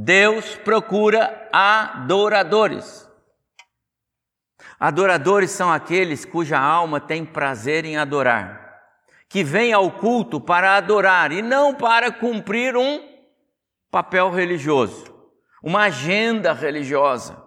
Deus 0.00 0.54
procura 0.54 1.48
adoradores. 1.52 3.10
Adoradores 4.78 5.50
são 5.50 5.72
aqueles 5.72 6.24
cuja 6.24 6.56
alma 6.56 7.00
tem 7.00 7.26
prazer 7.26 7.84
em 7.84 7.96
adorar, 7.96 8.80
que 9.28 9.42
vêm 9.42 9.72
ao 9.72 9.90
culto 9.90 10.40
para 10.40 10.76
adorar 10.76 11.32
e 11.32 11.42
não 11.42 11.74
para 11.74 12.12
cumprir 12.12 12.76
um 12.76 13.04
papel 13.90 14.30
religioso, 14.30 15.04
uma 15.60 15.80
agenda 15.86 16.52
religiosa. 16.52 17.44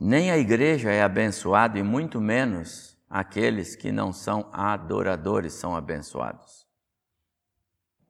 Nem 0.00 0.30
a 0.30 0.38
igreja 0.38 0.90
é 0.90 1.02
abençoada 1.02 1.78
e 1.78 1.82
muito 1.82 2.22
menos 2.22 2.98
aqueles 3.10 3.76
que 3.76 3.92
não 3.92 4.14
são 4.14 4.48
adoradores 4.50 5.52
são 5.52 5.76
abençoados. 5.76 6.66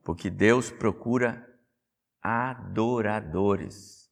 Porque 0.04 0.30
Deus 0.30 0.70
procura 0.70 1.49
adoradores. 2.22 4.08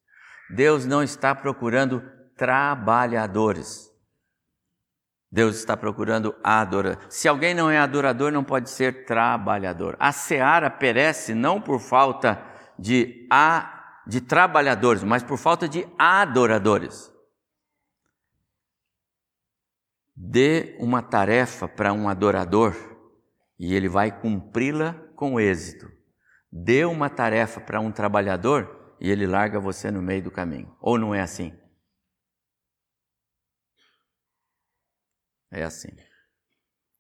Deus 0.51 0.87
não 0.87 1.03
está 1.03 1.35
procurando 1.35 2.03
trabalhadores. 2.37 3.89
Deus 5.31 5.57
está 5.57 5.77
procurando 5.77 6.35
adoradores. 6.43 7.15
Se 7.15 7.29
alguém 7.29 7.53
não 7.53 7.71
é 7.71 7.79
adorador, 7.79 8.33
não 8.33 8.43
pode 8.43 8.71
ser 8.71 9.05
trabalhador. 9.05 9.95
A 9.99 10.11
seara 10.11 10.71
perece 10.71 11.35
não 11.35 11.61
por 11.61 11.81
falta 11.81 12.43
de, 12.79 13.27
a, 13.31 14.03
de 14.07 14.23
trabalhadores, 14.23 15.03
mas 15.03 15.23
por 15.23 15.37
falta 15.37 15.69
de 15.69 15.87
adoradores. 15.99 17.13
Dê 20.17 20.77
uma 20.81 21.03
tarefa 21.03 21.69
para 21.69 21.93
um 21.93 22.09
adorador 22.09 22.75
e 23.59 23.75
ele 23.75 23.89
vai 23.89 24.11
cumpri-la 24.11 24.95
com 25.15 25.39
êxito 25.39 25.98
dê 26.51 26.85
uma 26.85 27.11
tarefa 27.11 27.61
para 27.61 27.81
um 27.81 27.93
trabalhador 27.93 28.97
e 29.01 29.11
ele 29.11 29.27
larga 29.27 29.61
você 29.61 29.91
no 29.91 30.03
meio 30.03 30.23
do 30.23 30.31
caminho. 30.31 30.75
Ou 30.81 30.99
não 30.99 31.15
é 31.15 31.21
assim? 31.21 31.57
É 35.51 35.63
assim. 35.63 35.91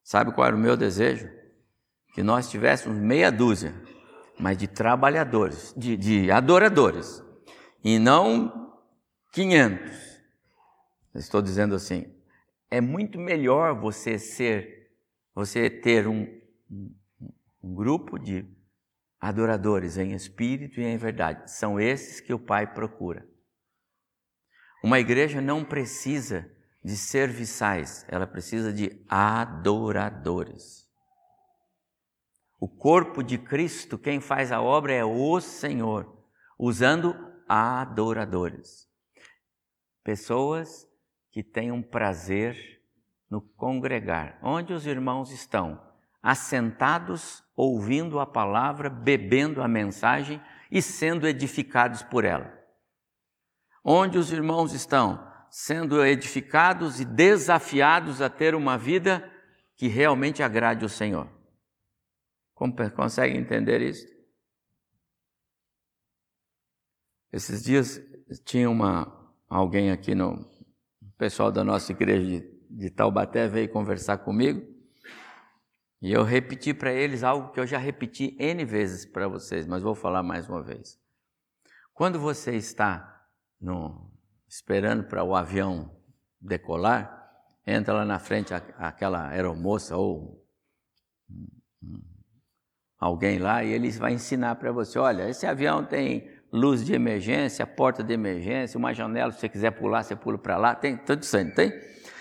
Sabe 0.02 0.32
qual 0.32 0.46
era 0.46 0.56
o 0.56 0.58
meu 0.58 0.76
desejo? 0.76 1.28
Que 2.14 2.22
nós 2.22 2.50
tivéssemos 2.50 2.98
meia 2.98 3.30
dúzia, 3.30 3.74
mas 4.38 4.56
de 4.56 4.66
trabalhadores, 4.66 5.74
de, 5.76 5.96
de 5.96 6.30
adoradores, 6.30 7.22
e 7.84 7.98
não 7.98 8.74
500. 9.32 10.18
Estou 11.14 11.42
dizendo 11.42 11.74
assim, 11.74 12.14
é 12.70 12.80
muito 12.80 13.18
melhor 13.18 13.78
você 13.78 14.18
ser, 14.18 14.90
você 15.34 15.68
ter 15.68 16.06
um, 16.06 16.26
um 17.62 17.74
grupo 17.74 18.18
de 18.18 18.46
adoradores 19.20 19.96
em 19.96 20.12
espírito 20.12 20.80
e 20.80 20.84
em 20.84 20.96
verdade. 20.96 21.50
São 21.50 21.80
esses 21.80 22.20
que 22.20 22.32
o 22.32 22.38
Pai 22.38 22.72
procura. 22.72 23.26
Uma 24.82 25.00
igreja 25.00 25.40
não 25.40 25.64
precisa 25.64 26.48
de 26.84 26.96
serviçais, 26.96 28.04
ela 28.08 28.26
precisa 28.26 28.72
de 28.72 29.04
adoradores. 29.08 30.88
O 32.60 32.68
corpo 32.68 33.22
de 33.22 33.38
Cristo, 33.38 33.98
quem 33.98 34.20
faz 34.20 34.50
a 34.50 34.60
obra 34.60 34.92
é 34.92 35.04
o 35.04 35.40
Senhor, 35.40 36.24
usando 36.58 37.14
adoradores. 37.48 38.88
Pessoas 40.02 40.88
que 41.30 41.42
tenham 41.42 41.82
prazer 41.82 42.56
no 43.30 43.40
congregar. 43.40 44.38
Onde 44.42 44.72
os 44.72 44.86
irmãos 44.86 45.30
estão? 45.30 45.87
Assentados, 46.22 47.42
ouvindo 47.56 48.18
a 48.18 48.26
palavra, 48.26 48.90
bebendo 48.90 49.62
a 49.62 49.68
mensagem 49.68 50.40
e 50.70 50.82
sendo 50.82 51.26
edificados 51.26 52.02
por 52.02 52.24
ela. 52.24 52.56
onde 53.84 54.18
os 54.18 54.30
irmãos 54.32 54.74
estão 54.74 55.26
sendo 55.50 56.04
edificados 56.04 57.00
e 57.00 57.06
desafiados 57.06 58.20
a 58.20 58.28
ter 58.28 58.54
uma 58.54 58.76
vida 58.76 59.32
que 59.76 59.88
realmente 59.88 60.42
agrade 60.42 60.84
o 60.84 60.90
Senhor. 60.90 61.26
Consegue 62.94 63.38
entender 63.38 63.80
isso? 63.80 64.06
Esses 67.32 67.62
dias 67.62 67.98
tinha 68.44 68.68
uma 68.68 69.32
alguém 69.48 69.90
aqui 69.90 70.14
no 70.14 70.44
pessoal 71.16 71.50
da 71.50 71.64
nossa 71.64 71.92
igreja 71.92 72.40
de, 72.40 72.60
de 72.68 72.90
Taubaté 72.90 73.48
veio 73.48 73.70
conversar 73.70 74.18
comigo 74.18 74.77
e 76.00 76.12
eu 76.12 76.22
repeti 76.22 76.72
para 76.72 76.92
eles 76.92 77.22
algo 77.22 77.50
que 77.52 77.58
eu 77.58 77.66
já 77.66 77.78
repeti 77.78 78.36
N 78.38 78.64
vezes 78.64 79.04
para 79.04 79.26
vocês, 79.26 79.66
mas 79.66 79.82
vou 79.82 79.94
falar 79.94 80.22
mais 80.22 80.48
uma 80.48 80.62
vez. 80.62 80.98
Quando 81.92 82.20
você 82.20 82.54
está 82.54 83.26
no, 83.60 84.08
esperando 84.48 85.04
para 85.04 85.24
o 85.24 85.34
avião 85.34 85.90
decolar, 86.40 87.28
entra 87.66 87.92
lá 87.92 88.04
na 88.04 88.18
frente 88.18 88.54
aquela 88.54 89.28
aeromoça 89.28 89.96
ou 89.96 90.46
alguém 92.98 93.38
lá 93.38 93.64
e 93.64 93.72
eles 93.72 93.98
vai 93.98 94.12
ensinar 94.12 94.54
para 94.56 94.70
você, 94.70 94.98
olha, 94.98 95.28
esse 95.28 95.46
avião 95.46 95.84
tem 95.84 96.30
luz 96.52 96.84
de 96.84 96.94
emergência, 96.94 97.66
porta 97.66 98.02
de 98.02 98.12
emergência, 98.12 98.78
uma 98.78 98.94
janela, 98.94 99.32
se 99.32 99.40
você 99.40 99.48
quiser 99.48 99.72
pular, 99.72 100.02
você 100.02 100.16
pula 100.16 100.38
para 100.38 100.56
lá, 100.56 100.74
tem 100.74 100.96
tudo 100.96 101.22
isso 101.22 101.36
aí, 101.36 101.50
tem? 101.50 101.72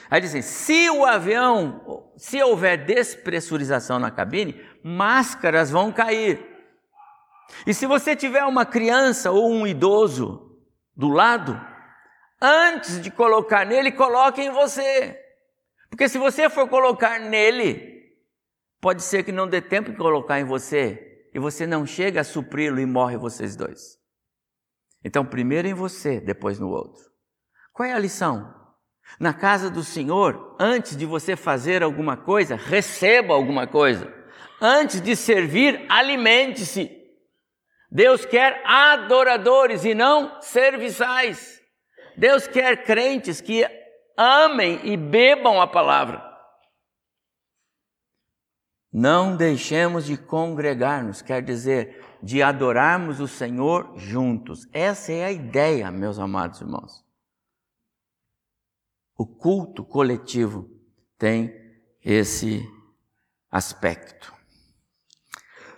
Aí 0.09 0.21
dizem, 0.21 0.41
se 0.41 0.89
o 0.89 1.05
avião, 1.05 2.11
se 2.15 2.41
houver 2.41 2.85
despressurização 2.85 3.99
na 3.99 4.09
cabine, 4.09 4.61
máscaras 4.83 5.69
vão 5.69 5.91
cair. 5.91 6.45
E 7.65 7.73
se 7.73 7.85
você 7.85 8.15
tiver 8.15 8.43
uma 8.45 8.65
criança 8.65 9.31
ou 9.31 9.51
um 9.51 9.67
idoso 9.67 10.57
do 10.95 11.09
lado, 11.09 11.59
antes 12.41 13.01
de 13.01 13.11
colocar 13.11 13.65
nele, 13.65 13.91
coloque 13.91 14.41
em 14.41 14.51
você. 14.51 15.19
Porque 15.89 16.07
se 16.07 16.17
você 16.17 16.49
for 16.49 16.67
colocar 16.67 17.19
nele, 17.19 18.13
pode 18.79 19.03
ser 19.03 19.23
que 19.23 19.31
não 19.31 19.47
dê 19.47 19.61
tempo 19.61 19.91
de 19.91 19.97
colocar 19.97 20.39
em 20.39 20.45
você 20.45 21.29
e 21.33 21.39
você 21.39 21.67
não 21.67 21.85
chega 21.85 22.21
a 22.21 22.23
supri-lo 22.23 22.79
e 22.79 22.85
morre 22.85 23.17
vocês 23.17 23.55
dois. 23.55 23.97
Então, 25.03 25.25
primeiro 25.25 25.67
em 25.67 25.73
você, 25.73 26.19
depois 26.19 26.59
no 26.59 26.69
outro. 26.69 27.03
Qual 27.73 27.87
é 27.87 27.93
a 27.93 27.99
lição? 27.99 28.53
Na 29.19 29.33
casa 29.33 29.69
do 29.69 29.83
Senhor, 29.83 30.55
antes 30.59 30.95
de 30.95 31.05
você 31.05 31.35
fazer 31.35 31.81
alguma 31.81 32.15
coisa, 32.15 32.55
receba 32.55 33.33
alguma 33.33 33.65
coisa. 33.65 34.13
Antes 34.61 35.01
de 35.01 35.15
servir, 35.15 35.85
alimente-se. 35.89 36.91
Deus 37.89 38.25
quer 38.25 38.61
adoradores 38.65 39.85
e 39.85 39.95
não 39.95 40.41
serviçais. 40.41 41.61
Deus 42.17 42.47
quer 42.47 42.83
crentes 42.83 43.39
que 43.39 43.65
amem 44.17 44.81
e 44.83 44.97
bebam 44.97 45.61
a 45.61 45.67
palavra. 45.67 46.23
Não 48.91 49.35
deixemos 49.35 50.05
de 50.05 50.17
congregar-nos, 50.17 51.21
quer 51.21 51.41
dizer, 51.41 52.03
de 52.21 52.41
adorarmos 52.41 53.19
o 53.19 53.27
Senhor 53.27 53.93
juntos. 53.95 54.67
Essa 54.73 55.11
é 55.11 55.25
a 55.25 55.31
ideia, 55.31 55.91
meus 55.91 56.17
amados 56.17 56.61
irmãos. 56.61 57.06
O 59.17 59.25
culto 59.25 59.83
coletivo 59.83 60.69
tem 61.17 61.51
esse 62.05 62.63
aspecto. 63.51 64.31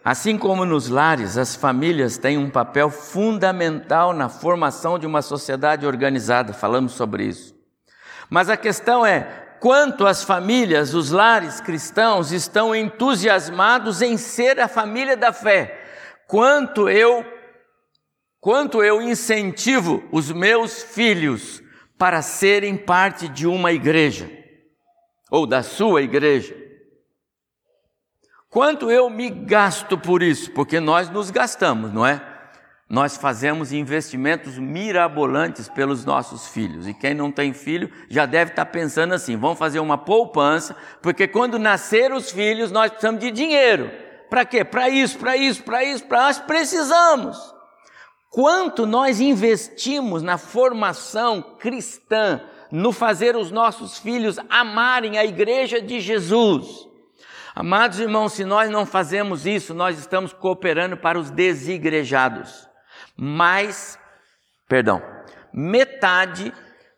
Assim 0.03 0.38
como 0.38 0.65
nos 0.65 0.89
lares, 0.89 1.38
as 1.38 1.55
famílias 1.55 2.17
têm 2.17 2.38
um 2.38 2.50
papel 2.50 2.89
fundamental 2.89 4.13
na 4.13 4.27
formação 4.27 5.00
de 5.00 5.05
uma 5.05 5.22
sociedade 5.22 5.86
organizada, 5.86 6.51
falamos 6.51 6.93
sobre 6.93 7.25
isso. 7.25 7.55
Mas 8.30 8.49
a 8.49 8.58
questão 8.58 9.06
é: 9.06 9.21
quanto 9.60 10.06
as 10.06 10.23
famílias, 10.23 10.93
os 10.93 11.12
lares 11.12 11.62
cristãos 11.62 12.32
estão 12.32 12.75
entusiasmados 12.75 14.02
em 14.02 14.17
ser 14.17 14.60
a 14.60 14.67
família 14.67 15.15
da 15.15 15.32
fé? 15.32 15.80
Quanto 16.28 16.89
eu 16.89 17.25
quanto 18.41 18.82
eu 18.82 19.02
incentivo 19.02 20.02
os 20.13 20.32
meus 20.32 20.82
filhos 20.82 21.62
para 21.99 22.21
serem 22.21 22.77
parte 22.77 23.27
de 23.27 23.45
uma 23.45 23.73
igreja 23.73 24.31
ou 25.29 25.45
da 25.45 25.62
sua 25.62 26.01
igreja? 26.01 26.55
Quanto 28.49 28.89
eu 28.89 29.09
me 29.09 29.29
gasto 29.29 29.97
por 29.97 30.23
isso? 30.23 30.49
Porque 30.51 30.79
nós 30.79 31.09
nos 31.09 31.29
gastamos, 31.29 31.93
não 31.93 32.05
é? 32.05 32.25
Nós 32.89 33.17
fazemos 33.17 33.71
investimentos 33.71 34.57
mirabolantes 34.57 35.69
pelos 35.69 36.03
nossos 36.03 36.47
filhos. 36.47 36.88
E 36.88 36.93
quem 36.93 37.13
não 37.13 37.31
tem 37.31 37.53
filho 37.53 37.91
já 38.09 38.25
deve 38.25 38.51
estar 38.51 38.65
pensando 38.65 39.13
assim: 39.13 39.38
vamos 39.38 39.59
fazer 39.59 39.79
uma 39.79 39.97
poupança, 39.97 40.75
porque 40.99 41.27
quando 41.27 41.59
nascer 41.59 42.12
os 42.12 42.31
filhos 42.31 42.71
nós 42.71 42.89
precisamos 42.89 43.19
de 43.19 43.29
dinheiro. 43.29 43.91
Para 44.29 44.45
quê? 44.45 44.63
Para 44.63 44.89
isso, 44.89 45.19
para 45.19 45.38
isso, 45.38 45.62
para 45.63 45.83
isso, 45.83 46.05
para 46.05 46.21
nós 46.23 46.39
precisamos. 46.39 47.59
Quanto 48.29 48.85
nós 48.85 49.19
investimos 49.19 50.21
na 50.21 50.37
formação 50.37 51.41
cristã, 51.41 52.41
no 52.71 52.91
fazer 52.91 53.35
os 53.35 53.49
nossos 53.49 53.97
filhos 53.97 54.37
amarem 54.49 55.17
a 55.17 55.25
igreja 55.25 55.81
de 55.81 55.99
Jesus. 55.99 56.87
Amados 57.55 57.99
irmãos, 57.99 58.33
se 58.33 58.45
nós 58.45 58.69
não 58.69 58.85
fazemos 58.85 59.45
isso, 59.47 59.73
nós 59.73 59.97
estamos 59.97 60.31
cooperando 60.31 60.95
para 60.95 61.19
os 61.19 61.31
desigrejados. 61.31 62.69
Mas, 63.17 63.99
perdão, 64.67 65.01
metade 65.51 66.53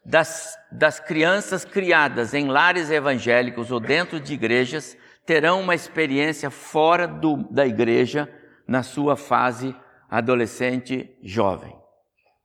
das, 0.05 0.57
das 0.71 0.99
crianças 0.99 1.63
criadas 1.63 2.33
em 2.33 2.47
lares 2.47 2.91
evangélicos 2.91 3.71
ou 3.71 3.79
dentro 3.79 4.19
de 4.19 4.33
igrejas 4.33 4.97
terão 5.25 5.61
uma 5.61 5.73
experiência 5.73 6.49
fora 6.49 7.07
do, 7.07 7.37
da 7.49 7.65
igreja 7.65 8.29
na 8.67 8.83
sua 8.83 9.15
fase 9.15 9.73
adolescente 10.11 11.17
jovem. 11.23 11.73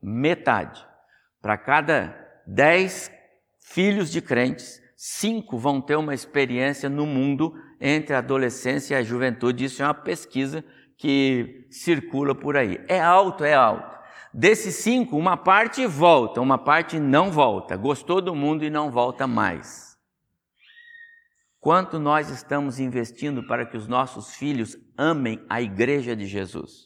Metade. 0.00 0.86
Para 1.42 1.58
cada 1.58 2.16
dez 2.46 3.10
filhos 3.58 4.10
de 4.12 4.22
crentes, 4.22 4.80
cinco 4.96 5.58
vão 5.58 5.80
ter 5.80 5.96
uma 5.96 6.14
experiência 6.14 6.88
no 6.88 7.04
mundo 7.04 7.52
entre 7.80 8.14
a 8.14 8.18
adolescência 8.18 8.94
e 8.94 8.98
a 8.98 9.02
juventude. 9.02 9.64
Isso 9.64 9.82
é 9.82 9.84
uma 9.84 9.94
pesquisa 9.94 10.64
que 10.96 11.66
circula 11.68 12.36
por 12.36 12.56
aí. 12.56 12.78
É 12.88 13.00
alto, 13.00 13.42
é 13.42 13.54
alto. 13.54 13.96
Desses 14.32 14.76
cinco, 14.76 15.16
uma 15.16 15.36
parte 15.36 15.84
volta, 15.86 16.40
uma 16.40 16.58
parte 16.58 17.00
não 17.00 17.32
volta. 17.32 17.76
Gostou 17.76 18.20
do 18.20 18.34
mundo 18.34 18.64
e 18.64 18.70
não 18.70 18.92
volta 18.92 19.26
mais. 19.26 19.96
Quanto 21.58 21.98
nós 21.98 22.30
estamos 22.30 22.78
investindo 22.78 23.44
para 23.44 23.66
que 23.66 23.76
os 23.76 23.88
nossos 23.88 24.36
filhos 24.36 24.76
amem 24.96 25.44
a 25.48 25.60
igreja 25.60 26.14
de 26.14 26.26
Jesus? 26.26 26.85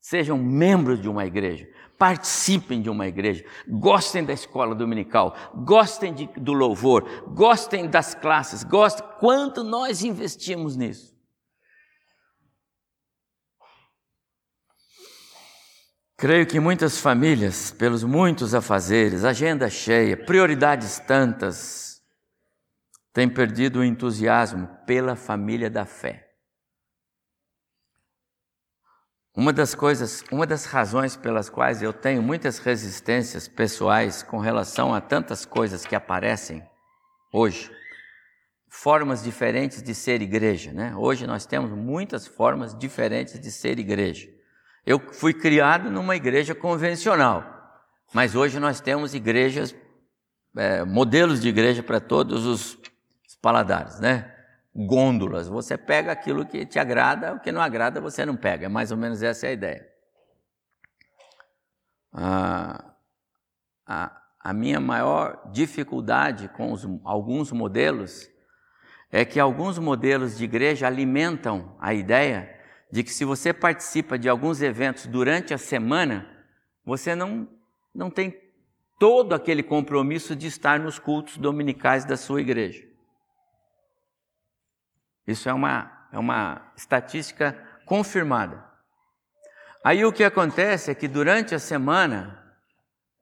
Sejam 0.00 0.38
membros 0.38 1.00
de 1.00 1.08
uma 1.08 1.26
igreja, 1.26 1.68
participem 1.98 2.80
de 2.80 2.88
uma 2.88 3.06
igreja, 3.06 3.44
gostem 3.68 4.24
da 4.24 4.32
escola 4.32 4.74
dominical, 4.74 5.34
gostem 5.64 6.14
de, 6.14 6.26
do 6.36 6.52
louvor, 6.52 7.24
gostem 7.34 7.88
das 7.88 8.14
classes, 8.14 8.62
gostem. 8.62 9.04
Quanto 9.18 9.64
nós 9.64 10.02
investimos 10.02 10.76
nisso? 10.76 11.18
Creio 16.16 16.46
que 16.46 16.58
muitas 16.58 16.98
famílias, 16.98 17.70
pelos 17.70 18.02
muitos 18.02 18.52
afazeres, 18.52 19.24
agenda 19.24 19.70
cheia, 19.70 20.16
prioridades 20.16 20.98
tantas, 20.98 22.02
tem 23.12 23.28
perdido 23.28 23.80
o 23.80 23.84
entusiasmo 23.84 24.68
pela 24.84 25.14
família 25.14 25.70
da 25.70 25.84
fé. 25.84 26.27
Uma 29.38 29.52
das 29.52 29.72
coisas, 29.72 30.24
uma 30.32 30.44
das 30.44 30.64
razões 30.64 31.16
pelas 31.16 31.48
quais 31.48 31.80
eu 31.80 31.92
tenho 31.92 32.20
muitas 32.20 32.58
resistências 32.58 33.46
pessoais 33.46 34.20
com 34.20 34.38
relação 34.38 34.92
a 34.92 35.00
tantas 35.00 35.46
coisas 35.46 35.86
que 35.86 35.94
aparecem 35.94 36.60
hoje, 37.32 37.70
formas 38.68 39.22
diferentes 39.22 39.80
de 39.80 39.94
ser 39.94 40.20
igreja, 40.22 40.72
né? 40.72 40.92
Hoje 40.96 41.24
nós 41.24 41.46
temos 41.46 41.70
muitas 41.70 42.26
formas 42.26 42.76
diferentes 42.76 43.38
de 43.38 43.52
ser 43.52 43.78
igreja. 43.78 44.28
Eu 44.84 44.98
fui 44.98 45.32
criado 45.32 45.88
numa 45.88 46.16
igreja 46.16 46.52
convencional, 46.52 47.44
mas 48.12 48.34
hoje 48.34 48.58
nós 48.58 48.80
temos 48.80 49.14
igrejas, 49.14 49.72
é, 50.56 50.82
modelos 50.84 51.40
de 51.40 51.48
igreja 51.48 51.80
para 51.80 52.00
todos 52.00 52.44
os 52.44 52.76
paladares, 53.40 54.00
né? 54.00 54.34
Gôndolas. 54.86 55.48
Você 55.48 55.76
pega 55.76 56.12
aquilo 56.12 56.46
que 56.46 56.64
te 56.64 56.78
agrada, 56.78 57.34
o 57.34 57.40
que 57.40 57.50
não 57.50 57.60
agrada 57.60 58.00
você 58.00 58.24
não 58.24 58.36
pega. 58.36 58.66
É 58.66 58.68
mais 58.68 58.92
ou 58.92 58.96
menos 58.96 59.22
essa 59.22 59.46
é 59.46 59.50
a 59.50 59.52
ideia. 59.52 59.88
Ah, 62.12 62.92
a, 63.84 64.22
a 64.38 64.52
minha 64.52 64.78
maior 64.78 65.50
dificuldade 65.52 66.48
com 66.48 66.72
os, 66.72 66.86
alguns 67.04 67.50
modelos 67.50 68.30
é 69.10 69.24
que 69.24 69.40
alguns 69.40 69.78
modelos 69.78 70.38
de 70.38 70.44
igreja 70.44 70.86
alimentam 70.86 71.76
a 71.80 71.92
ideia 71.92 72.56
de 72.90 73.02
que 73.02 73.10
se 73.10 73.24
você 73.24 73.52
participa 73.52 74.18
de 74.18 74.28
alguns 74.28 74.62
eventos 74.62 75.06
durante 75.06 75.52
a 75.52 75.58
semana, 75.58 76.26
você 76.84 77.14
não, 77.14 77.48
não 77.94 78.10
tem 78.10 78.34
todo 78.98 79.34
aquele 79.34 79.62
compromisso 79.62 80.36
de 80.36 80.46
estar 80.46 80.78
nos 80.78 80.98
cultos 80.98 81.36
dominicais 81.36 82.04
da 82.04 82.16
sua 82.16 82.40
igreja. 82.40 82.87
Isso 85.28 85.46
é 85.46 85.52
uma, 85.52 86.08
é 86.10 86.18
uma 86.18 86.72
estatística 86.74 87.52
confirmada. 87.84 88.64
Aí 89.84 90.02
o 90.02 90.10
que 90.10 90.24
acontece 90.24 90.90
é 90.90 90.94
que 90.94 91.06
durante 91.06 91.54
a 91.54 91.58
semana, 91.58 92.56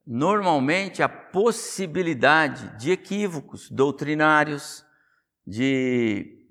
normalmente 0.06 1.02
a 1.02 1.08
possibilidade 1.08 2.78
de 2.78 2.92
equívocos 2.92 3.68
doutrinários, 3.68 4.86
de 5.44 6.46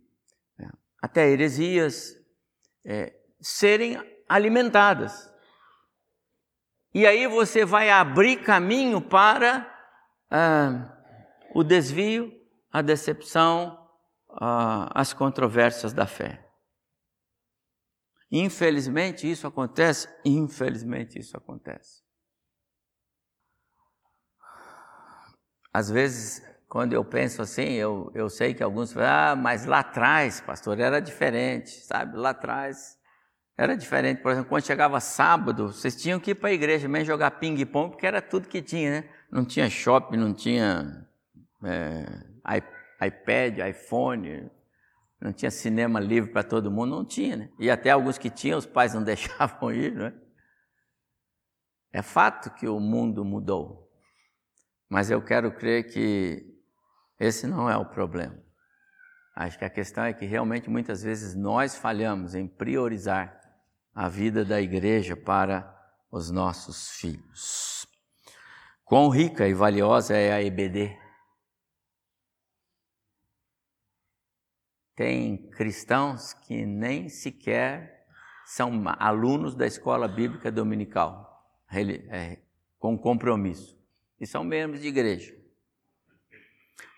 é, 0.59 0.67
até 1.01 1.29
heresias, 1.29 2.17
é, 2.83 3.15
serem 3.39 3.97
alimentadas. 4.27 5.31
E 6.93 7.07
aí 7.07 7.27
você 7.27 7.63
vai 7.63 7.89
abrir 7.89 8.43
caminho 8.43 8.99
para 8.99 9.73
ah, 10.29 10.97
o 11.53 11.63
desvio, 11.63 12.29
a 12.73 12.81
decepção, 12.81 13.84
ah, 14.39 14.89
as 14.93 15.13
controvérsias 15.13 15.93
da 15.93 16.05
fé. 16.05 16.45
Infelizmente 18.31 19.29
isso 19.29 19.47
acontece, 19.47 20.07
infelizmente 20.25 21.19
isso 21.19 21.37
acontece. 21.37 22.03
Às 25.71 25.89
vezes, 25.89 26.41
quando 26.67 26.93
eu 26.93 27.03
penso 27.03 27.41
assim, 27.41 27.73
eu, 27.73 28.11
eu 28.15 28.29
sei 28.29 28.53
que 28.53 28.63
alguns 28.63 28.93
falam, 28.93 29.09
ah, 29.09 29.35
mas 29.35 29.65
lá 29.65 29.79
atrás, 29.79 30.41
pastor, 30.41 30.79
era 30.79 30.99
diferente, 30.99 31.69
sabe? 31.69 32.17
Lá 32.17 32.29
atrás 32.29 32.97
era 33.57 33.75
diferente. 33.75 34.21
Por 34.21 34.31
exemplo, 34.31 34.49
quando 34.49 34.65
chegava 34.65 34.99
sábado, 34.99 35.67
vocês 35.67 35.95
tinham 35.95 36.19
que 36.19 36.31
ir 36.31 36.35
para 36.35 36.49
a 36.49 36.53
igreja 36.53 36.87
mesmo 36.87 37.05
jogar 37.05 37.31
ping-pong, 37.31 37.91
porque 37.91 38.07
era 38.07 38.21
tudo 38.21 38.47
que 38.47 38.61
tinha, 38.61 39.01
né? 39.01 39.09
Não 39.31 39.45
tinha 39.45 39.69
shopping, 39.69 40.17
não 40.17 40.33
tinha 40.33 41.05
é, 41.63 42.05
iPad, 43.01 43.59
iPhone, 43.59 44.49
não 45.19 45.33
tinha 45.33 45.51
cinema 45.51 45.99
livre 45.99 46.31
para 46.31 46.43
todo 46.43 46.71
mundo, 46.71 46.95
não 46.95 47.05
tinha, 47.05 47.35
né? 47.35 47.49
E 47.59 47.69
até 47.69 47.91
alguns 47.91 48.17
que 48.17 48.29
tinham, 48.29 48.57
os 48.57 48.65
pais 48.65 48.93
não 48.93 49.01
deixavam 49.03 49.71
ir, 49.71 49.93
né? 49.93 50.13
É 51.91 52.01
fato 52.01 52.51
que 52.51 52.67
o 52.67 52.79
mundo 52.79 53.23
mudou, 53.23 53.89
mas 54.89 55.09
eu 55.09 55.21
quero 55.21 55.51
crer 55.51 55.87
que 55.87 56.45
esse 57.19 57.47
não 57.47 57.69
é 57.69 57.77
o 57.77 57.85
problema. 57.85 58.37
Acho 59.35 59.57
que 59.57 59.65
a 59.65 59.69
questão 59.69 60.03
é 60.03 60.13
que 60.13 60.25
realmente 60.25 60.69
muitas 60.69 61.03
vezes 61.03 61.35
nós 61.35 61.75
falhamos 61.75 62.35
em 62.35 62.47
priorizar 62.47 63.39
a 63.93 64.09
vida 64.09 64.43
da 64.43 64.61
igreja 64.61 65.15
para 65.15 65.73
os 66.11 66.29
nossos 66.29 66.91
filhos. 66.91 67.85
Quão 68.83 69.09
rica 69.09 69.47
e 69.47 69.53
valiosa 69.53 70.15
é 70.15 70.31
a 70.31 70.43
EBD? 70.43 71.04
Tem 74.95 75.37
cristãos 75.51 76.33
que 76.33 76.65
nem 76.65 77.09
sequer 77.09 78.05
são 78.45 78.83
alunos 78.99 79.55
da 79.55 79.65
escola 79.65 80.07
bíblica 80.07 80.51
dominical, 80.51 81.45
é, 81.69 82.39
com 82.79 82.97
compromisso, 82.97 83.77
e 84.19 84.25
são 84.25 84.43
membros 84.43 84.81
de 84.81 84.87
igreja. 84.87 85.35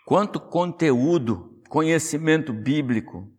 Quanto 0.06 0.38
conteúdo, 0.38 1.60
conhecimento 1.68 2.52
bíblico 2.52 3.30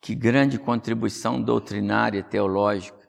que 0.00 0.14
grande 0.14 0.58
contribuição 0.58 1.42
doutrinária 1.42 2.20
e 2.20 2.22
teológica. 2.22 3.08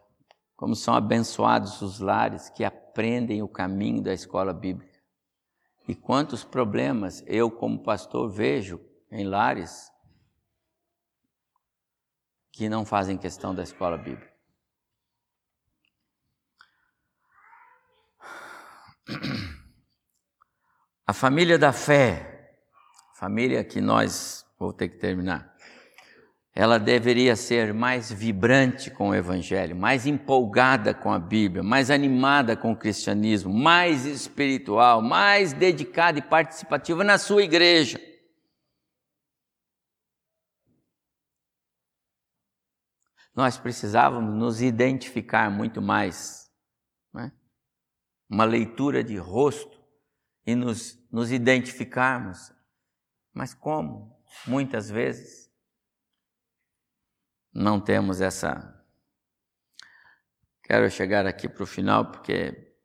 Como 0.55 0.75
são 0.75 0.93
abençoados 0.93 1.81
os 1.81 1.99
lares 1.99 2.49
que 2.49 2.63
aprendem 2.63 3.41
o 3.41 3.47
caminho 3.47 4.01
da 4.01 4.13
escola 4.13 4.53
bíblica. 4.53 4.99
E 5.87 5.95
quantos 5.95 6.43
problemas 6.43 7.23
eu, 7.25 7.49
como 7.49 7.81
pastor, 7.81 8.29
vejo 8.29 8.79
em 9.12 9.26
lares 9.26 9.91
que 12.52 12.67
não 12.67 12.86
fazem 12.86 13.17
questão 13.17 13.56
da 13.56 13.63
escola 13.63 13.98
bíblica. 13.98 14.30
A 21.08 21.13
família 21.13 21.58
da 21.58 21.72
fé, 21.72 22.54
família 23.15 23.63
que 23.63 23.82
nós, 23.82 24.45
vou 24.60 24.72
ter 24.72 24.89
que 24.89 24.98
terminar, 24.98 25.56
ela 26.54 26.78
deveria 26.78 27.36
ser 27.36 27.74
mais 27.74 28.12
vibrante 28.12 28.91
com 28.91 29.10
o 29.10 29.15
Evangelho, 29.15 29.76
mais 29.76 30.06
empolgada 30.06 30.93
com 30.93 31.12
a 31.12 31.17
Bíblia, 31.17 31.63
mais 31.63 31.89
animada 31.89 32.58
com 32.58 32.74
o 32.74 32.76
cristianismo, 32.76 33.54
mais 33.54 34.06
espiritual, 34.06 35.02
mais 35.02 35.54
dedicada 35.54 36.19
e 36.19 36.22
participativa 36.22 37.04
na 37.04 37.17
sua 37.17 37.43
igreja. 37.43 38.09
Nós 43.39 43.58
precisávamos 43.58 44.38
nos 44.38 44.62
identificar 44.62 45.49
muito 45.49 45.82
mais, 45.82 46.52
né? 47.13 47.32
uma 48.30 48.43
leitura 48.43 49.02
de 49.02 49.15
rosto 49.15 49.82
e 50.45 50.54
nos, 50.54 51.02
nos 51.10 51.32
identificarmos. 51.32 52.52
Mas 53.34 53.54
como? 53.54 54.13
Muitas 54.45 54.89
vezes 54.89 55.49
não 57.54 57.80
temos 57.80 58.19
essa. 58.19 58.86
Quero 60.62 60.91
chegar 60.91 61.25
aqui 61.25 61.47
para 61.47 61.63
o 61.63 61.65
final 61.65 62.12
porque 62.12 62.75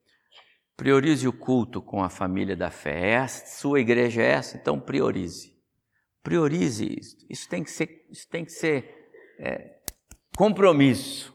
priorize 0.77 1.27
o 1.27 1.33
culto 1.33 1.83
com 1.83 2.01
a 2.01 2.09
família 2.09 2.57
da 2.57 2.71
fé. 2.71 3.11
É 3.11 3.17
a 3.17 3.27
sua 3.27 3.81
igreja 3.81 4.23
é 4.23 4.31
essa, 4.31 4.57
então 4.57 4.79
priorize. 4.79 5.61
Priorize 6.23 6.97
isso. 6.97 7.17
Isso 7.29 7.49
tem 7.49 7.65
que 7.65 7.73
ser, 7.73 8.07
isso 8.09 8.29
tem 8.29 8.45
que 8.45 8.53
ser 8.53 9.11
é, 9.41 9.74
compromisso. 10.37 11.33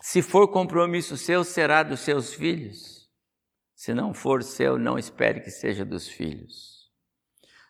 Se 0.00 0.22
for 0.22 0.48
compromisso 0.48 1.16
seu, 1.16 1.44
será 1.44 1.82
dos 1.82 2.00
seus 2.00 2.34
filhos. 2.34 3.10
Se 3.74 3.92
não 3.92 4.14
for 4.14 4.42
seu, 4.42 4.78
não 4.78 4.98
espere 4.98 5.40
que 5.40 5.50
seja 5.50 5.84
dos 5.84 6.08
filhos. 6.08 6.90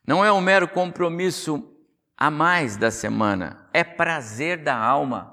Não 0.06 0.24
é 0.24 0.32
um 0.32 0.40
mero 0.40 0.68
compromisso 0.68 1.74
a 2.16 2.30
mais 2.30 2.76
da 2.76 2.90
semana. 2.90 3.68
É 3.72 3.82
prazer 3.82 4.62
da 4.62 4.76
alma. 4.76 5.32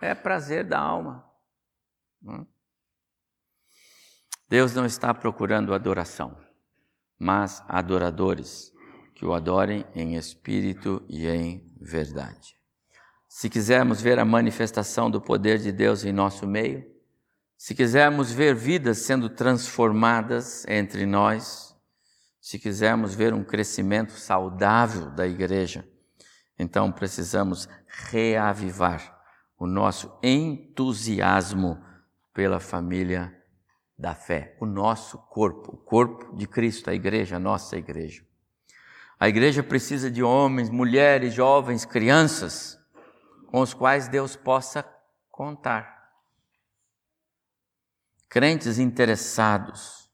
É 0.00 0.14
prazer 0.14 0.64
da 0.64 0.78
alma. 0.78 1.24
Hum? 2.22 2.46
Deus 4.48 4.74
não 4.74 4.84
está 4.84 5.14
procurando 5.14 5.72
adoração, 5.72 6.36
mas 7.18 7.64
adoradores 7.68 8.70
que 9.14 9.24
o 9.24 9.32
adorem 9.32 9.86
em 9.94 10.16
espírito 10.16 11.02
e 11.08 11.26
em 11.26 11.74
verdade. 11.80 12.61
Se 13.34 13.48
quisermos 13.48 14.02
ver 14.02 14.18
a 14.18 14.26
manifestação 14.26 15.10
do 15.10 15.18
poder 15.18 15.58
de 15.58 15.72
Deus 15.72 16.04
em 16.04 16.12
nosso 16.12 16.46
meio, 16.46 16.84
se 17.56 17.74
quisermos 17.74 18.30
ver 18.30 18.54
vidas 18.54 18.98
sendo 18.98 19.30
transformadas 19.30 20.66
entre 20.68 21.06
nós, 21.06 21.74
se 22.38 22.58
quisermos 22.58 23.14
ver 23.14 23.32
um 23.32 23.42
crescimento 23.42 24.12
saudável 24.12 25.10
da 25.10 25.26
igreja, 25.26 25.82
então 26.58 26.92
precisamos 26.92 27.66
reavivar 28.10 29.18
o 29.58 29.66
nosso 29.66 30.12
entusiasmo 30.22 31.82
pela 32.34 32.60
família 32.60 33.34
da 33.98 34.14
fé, 34.14 34.58
o 34.60 34.66
nosso 34.66 35.16
corpo, 35.30 35.72
o 35.72 35.78
corpo 35.78 36.36
de 36.36 36.46
Cristo, 36.46 36.90
a 36.90 36.94
igreja, 36.94 37.36
a 37.36 37.40
nossa 37.40 37.78
igreja. 37.78 38.22
A 39.18 39.26
igreja 39.26 39.62
precisa 39.62 40.10
de 40.10 40.22
homens, 40.22 40.68
mulheres, 40.68 41.32
jovens, 41.32 41.86
crianças 41.86 42.81
com 43.52 43.60
os 43.60 43.74
quais 43.74 44.08
Deus 44.08 44.34
possa 44.34 44.82
contar. 45.30 46.10
Crentes 48.26 48.78
interessados 48.78 50.10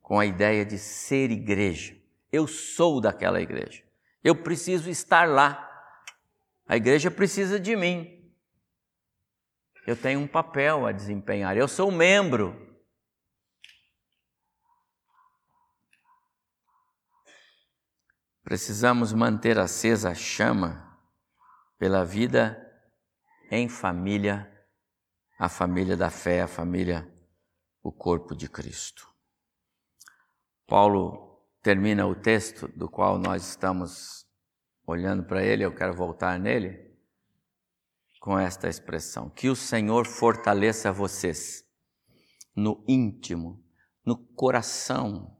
com 0.00 0.20
a 0.20 0.24
ideia 0.24 0.64
de 0.64 0.78
ser 0.78 1.32
igreja. 1.32 2.00
Eu 2.30 2.46
sou 2.46 3.00
daquela 3.00 3.40
igreja. 3.40 3.82
Eu 4.22 4.44
preciso 4.44 4.88
estar 4.88 5.28
lá. 5.28 5.68
A 6.68 6.76
igreja 6.76 7.10
precisa 7.10 7.58
de 7.58 7.74
mim. 7.74 8.32
Eu 9.84 9.96
tenho 9.96 10.20
um 10.20 10.28
papel 10.28 10.86
a 10.86 10.92
desempenhar. 10.92 11.56
Eu 11.56 11.66
sou 11.66 11.90
membro. 11.90 12.78
Precisamos 18.44 19.12
manter 19.12 19.58
acesa 19.58 20.10
a 20.10 20.14
chama 20.14 20.96
pela 21.76 22.04
vida 22.04 22.66
em 23.50 23.68
família, 23.68 24.50
a 25.38 25.48
família 25.48 25.96
da 25.96 26.10
fé, 26.10 26.42
a 26.42 26.48
família, 26.48 27.10
o 27.82 27.90
corpo 27.92 28.34
de 28.34 28.48
Cristo. 28.48 29.08
Paulo 30.66 31.42
termina 31.62 32.06
o 32.06 32.14
texto 32.14 32.68
do 32.68 32.88
qual 32.88 33.18
nós 33.18 33.48
estamos 33.48 34.26
olhando 34.86 35.24
para 35.24 35.44
ele, 35.44 35.64
eu 35.64 35.74
quero 35.74 35.94
voltar 35.94 36.38
nele, 36.38 36.88
com 38.20 38.38
esta 38.38 38.68
expressão: 38.68 39.30
Que 39.30 39.48
o 39.48 39.56
Senhor 39.56 40.06
fortaleça 40.06 40.92
vocês 40.92 41.64
no 42.54 42.84
íntimo, 42.86 43.64
no 44.04 44.16
coração, 44.16 45.36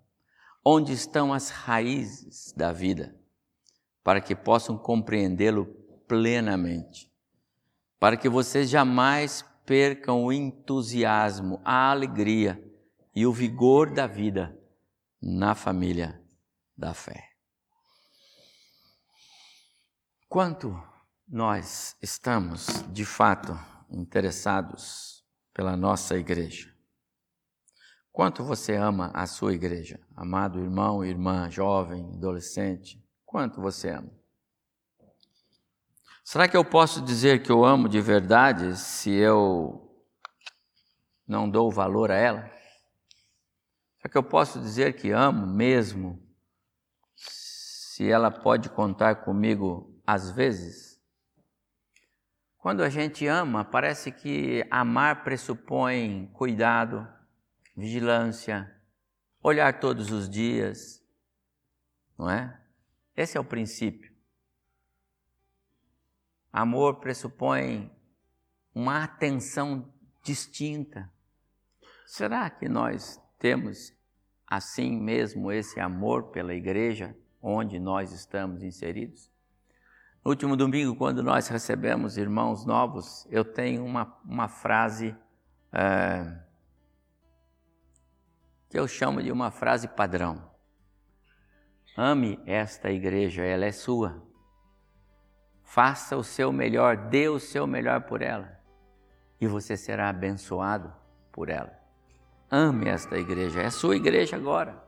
onde 0.65 0.93
estão 0.93 1.33
as 1.33 1.51
raízes 1.51 2.53
da 2.53 2.73
vida, 2.73 3.19
para 4.03 4.21
que 4.21 4.35
possam 4.35 4.79
compreendê-lo 4.79 5.67
plenamente, 6.07 7.13
para 7.99 8.17
que 8.17 8.29
vocês 8.29 8.71
jamais 8.71 9.45
percam 9.67 10.25
o 10.25 10.33
entusiasmo, 10.33 11.61
a 11.65 11.91
alegria 11.91 12.63
e 13.15 13.27
o 13.27 13.33
vigor 13.33 13.93
da 13.93 14.07
vida 14.07 14.57
na 15.21 15.55
família 15.55 16.23
da 16.77 16.95
fé. 16.95 17.29
Quanto 20.29 20.81
nós 21.27 21.97
estamos, 22.01 22.67
de 22.93 23.05
fato, 23.05 23.59
interessados 23.91 25.25
pela 25.53 25.77
nossa 25.77 26.17
igreja? 26.17 26.73
Quanto 28.13 28.43
você 28.45 28.75
ama 28.75 29.11
a 29.15 29.27
sua 29.27 29.55
igreja, 29.55 30.01
amado 30.17 30.59
irmão, 30.61 31.05
irmã, 31.05 31.51
jovem, 31.51 32.13
adolescente? 32.15 33.03
Quanto 33.25 33.61
você 33.61 33.91
ama? 33.91 34.18
Será 36.31 36.47
que 36.47 36.59
eu 36.59 36.63
posso 36.63 37.01
dizer 37.01 37.43
que 37.43 37.51
eu 37.51 37.65
amo 37.65 37.89
de 37.89 38.03
verdade 38.03 38.77
se 38.77 39.11
eu 39.11 39.99
não 41.27 41.49
dou 41.49 41.71
valor 41.71 42.11
a 42.11 42.17
ela? 42.17 42.43
Será 43.97 44.13
que 44.13 44.19
eu 44.19 44.23
posso 44.23 44.61
dizer 44.61 44.93
que 44.93 45.11
amo 45.11 45.47
mesmo 45.47 46.23
se 47.17 48.11
ela 48.11 48.31
pode 48.31 48.69
contar 48.69 49.25
comigo 49.25 49.99
às 50.07 50.31
vezes? 50.31 51.01
Quando 52.59 52.83
a 52.83 52.91
gente 52.91 53.27
ama, 53.27 53.65
parece 53.65 54.13
que 54.13 54.67
amar 54.71 55.25
pressupõe 55.25 56.27
cuidado, 56.35 57.09
vigilância, 57.75 58.71
olhar 59.43 59.81
todos 59.81 60.11
os 60.11 60.29
dias, 60.29 61.03
não 62.19 62.29
é? 62.29 62.61
Esse 63.17 63.39
é 63.39 63.41
o 63.41 63.45
princípio. 63.45 64.08
Amor 66.59 66.97
pressupõe 66.97 67.89
uma 68.75 69.05
atenção 69.05 69.89
distinta. 70.25 71.09
Será 72.05 72.51
que 72.51 72.69
nós 72.69 73.23
temos 73.39 73.97
assim 74.45 75.01
mesmo 75.01 75.53
esse 75.53 75.79
amor 75.79 76.33
pela 76.33 76.53
igreja 76.53 77.17
onde 77.41 77.79
nós 77.79 78.11
estamos 78.11 78.65
inseridos? 78.65 79.31
No 80.25 80.33
último 80.33 80.57
domingo, 80.57 80.97
quando 80.97 81.23
nós 81.23 81.47
recebemos 81.47 82.19
irmãos 82.19 82.67
novos, 82.67 83.25
eu 83.31 83.45
tenho 83.45 83.85
uma, 83.85 84.19
uma 84.25 84.49
frase 84.49 85.17
é, 85.73 86.43
que 88.69 88.77
eu 88.77 88.89
chamo 88.89 89.23
de 89.23 89.31
uma 89.31 89.53
frase 89.53 89.87
padrão. 89.87 90.51
Ame 91.97 92.37
esta 92.45 92.91
igreja, 92.91 93.45
ela 93.45 93.65
é 93.65 93.71
sua. 93.71 94.28
Faça 95.69 96.17
o 96.17 96.25
seu 96.25 96.51
melhor, 96.51 96.97
dê 96.97 97.29
o 97.29 97.39
seu 97.39 97.67
melhor 97.67 98.01
por 98.01 98.23
ela 98.23 98.59
e 99.39 99.47
você 99.47 99.77
será 99.77 100.09
abençoado 100.09 100.91
por 101.31 101.51
ela. 101.51 101.79
Ame 102.51 102.89
esta 102.89 103.19
igreja, 103.19 103.61
é 103.61 103.69
sua 103.69 103.95
igreja 103.95 104.35
agora. 104.35 104.83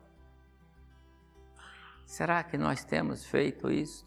Será 2.07 2.43
que 2.43 2.57
nós 2.57 2.83
temos 2.83 3.27
feito 3.27 3.71
isso? 3.71 4.07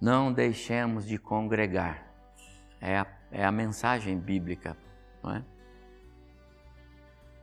Não 0.00 0.32
deixemos 0.32 1.06
de 1.06 1.18
congregar. 1.18 2.10
É 2.80 2.96
a, 2.96 3.06
é 3.30 3.44
a 3.44 3.52
mensagem 3.52 4.18
bíblica, 4.18 4.74
não 5.22 5.36
é? 5.36 5.44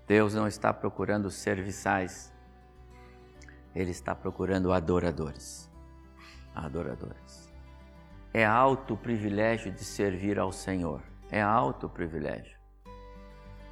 Deus 0.07 0.33
não 0.33 0.47
está 0.47 0.73
procurando 0.73 1.29
serviçais, 1.29 2.33
Ele 3.75 3.91
está 3.91 4.15
procurando 4.15 4.73
adoradores 4.73 5.66
adoradores. 6.65 7.53
É 8.33 8.45
alto 8.45 8.93
o 8.93 8.97
privilégio 8.97 9.71
de 9.71 9.83
servir 9.83 10.37
ao 10.37 10.51
Senhor. 10.51 11.01
É 11.31 11.41
alto 11.41 11.87
o 11.87 11.89
privilégio. 11.89 12.57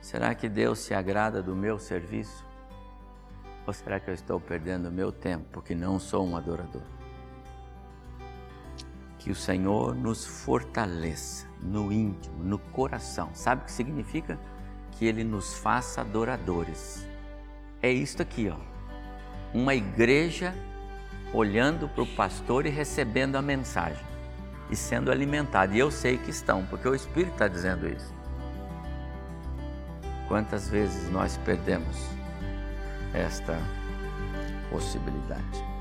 Será 0.02 0.36
que 0.36 0.48
Deus 0.48 0.80
se 0.80 0.94
agrada 0.94 1.42
do 1.42 1.56
meu 1.56 1.80
serviço? 1.80 2.46
Ou 3.66 3.74
será 3.74 4.00
que 4.00 4.10
eu 4.10 4.14
estou 4.14 4.40
perdendo 4.40 4.92
meu 4.92 5.12
tempo 5.12 5.46
porque 5.52 5.74
não 5.74 6.00
sou 6.00 6.26
um 6.26 6.38
adorador? 6.38 6.84
Que 9.18 9.32
o 9.32 9.36
Senhor 9.36 9.96
nos 9.96 10.26
fortaleça 10.26 11.48
no 11.62 11.92
íntimo, 11.92 12.44
no 12.44 12.60
coração. 12.60 13.32
Sabe 13.34 13.64
o 13.64 13.66
que 13.66 13.72
significa? 13.72 14.40
Que 14.92 15.06
Ele 15.06 15.24
nos 15.24 15.58
faça 15.58 16.02
adoradores. 16.02 17.08
É 17.82 17.92
isto 17.92 18.22
aqui, 18.22 18.50
ó. 18.50 18.58
Uma 19.54 19.74
igreja 19.74 20.54
olhando 21.36 21.90
para 21.90 22.04
o 22.04 22.08
pastor 22.08 22.66
e 22.66 22.70
recebendo 22.70 23.36
a 23.36 23.42
mensagem 23.42 24.06
e 24.70 24.76
sendo 24.76 25.12
alimentado. 25.12 25.74
E 25.74 25.80
eu 25.80 25.92
sei 25.92 26.18
que 26.18 26.30
estão, 26.30 26.66
porque 26.66 26.88
o 26.88 26.96
Espírito 26.96 27.34
está 27.34 27.48
dizendo 27.48 27.88
isso. 27.88 28.14
Quantas 30.28 30.70
vezes 30.70 31.10
nós 31.12 31.38
perdemos 31.46 31.98
esta 33.14 33.60
possibilidade? 34.72 35.75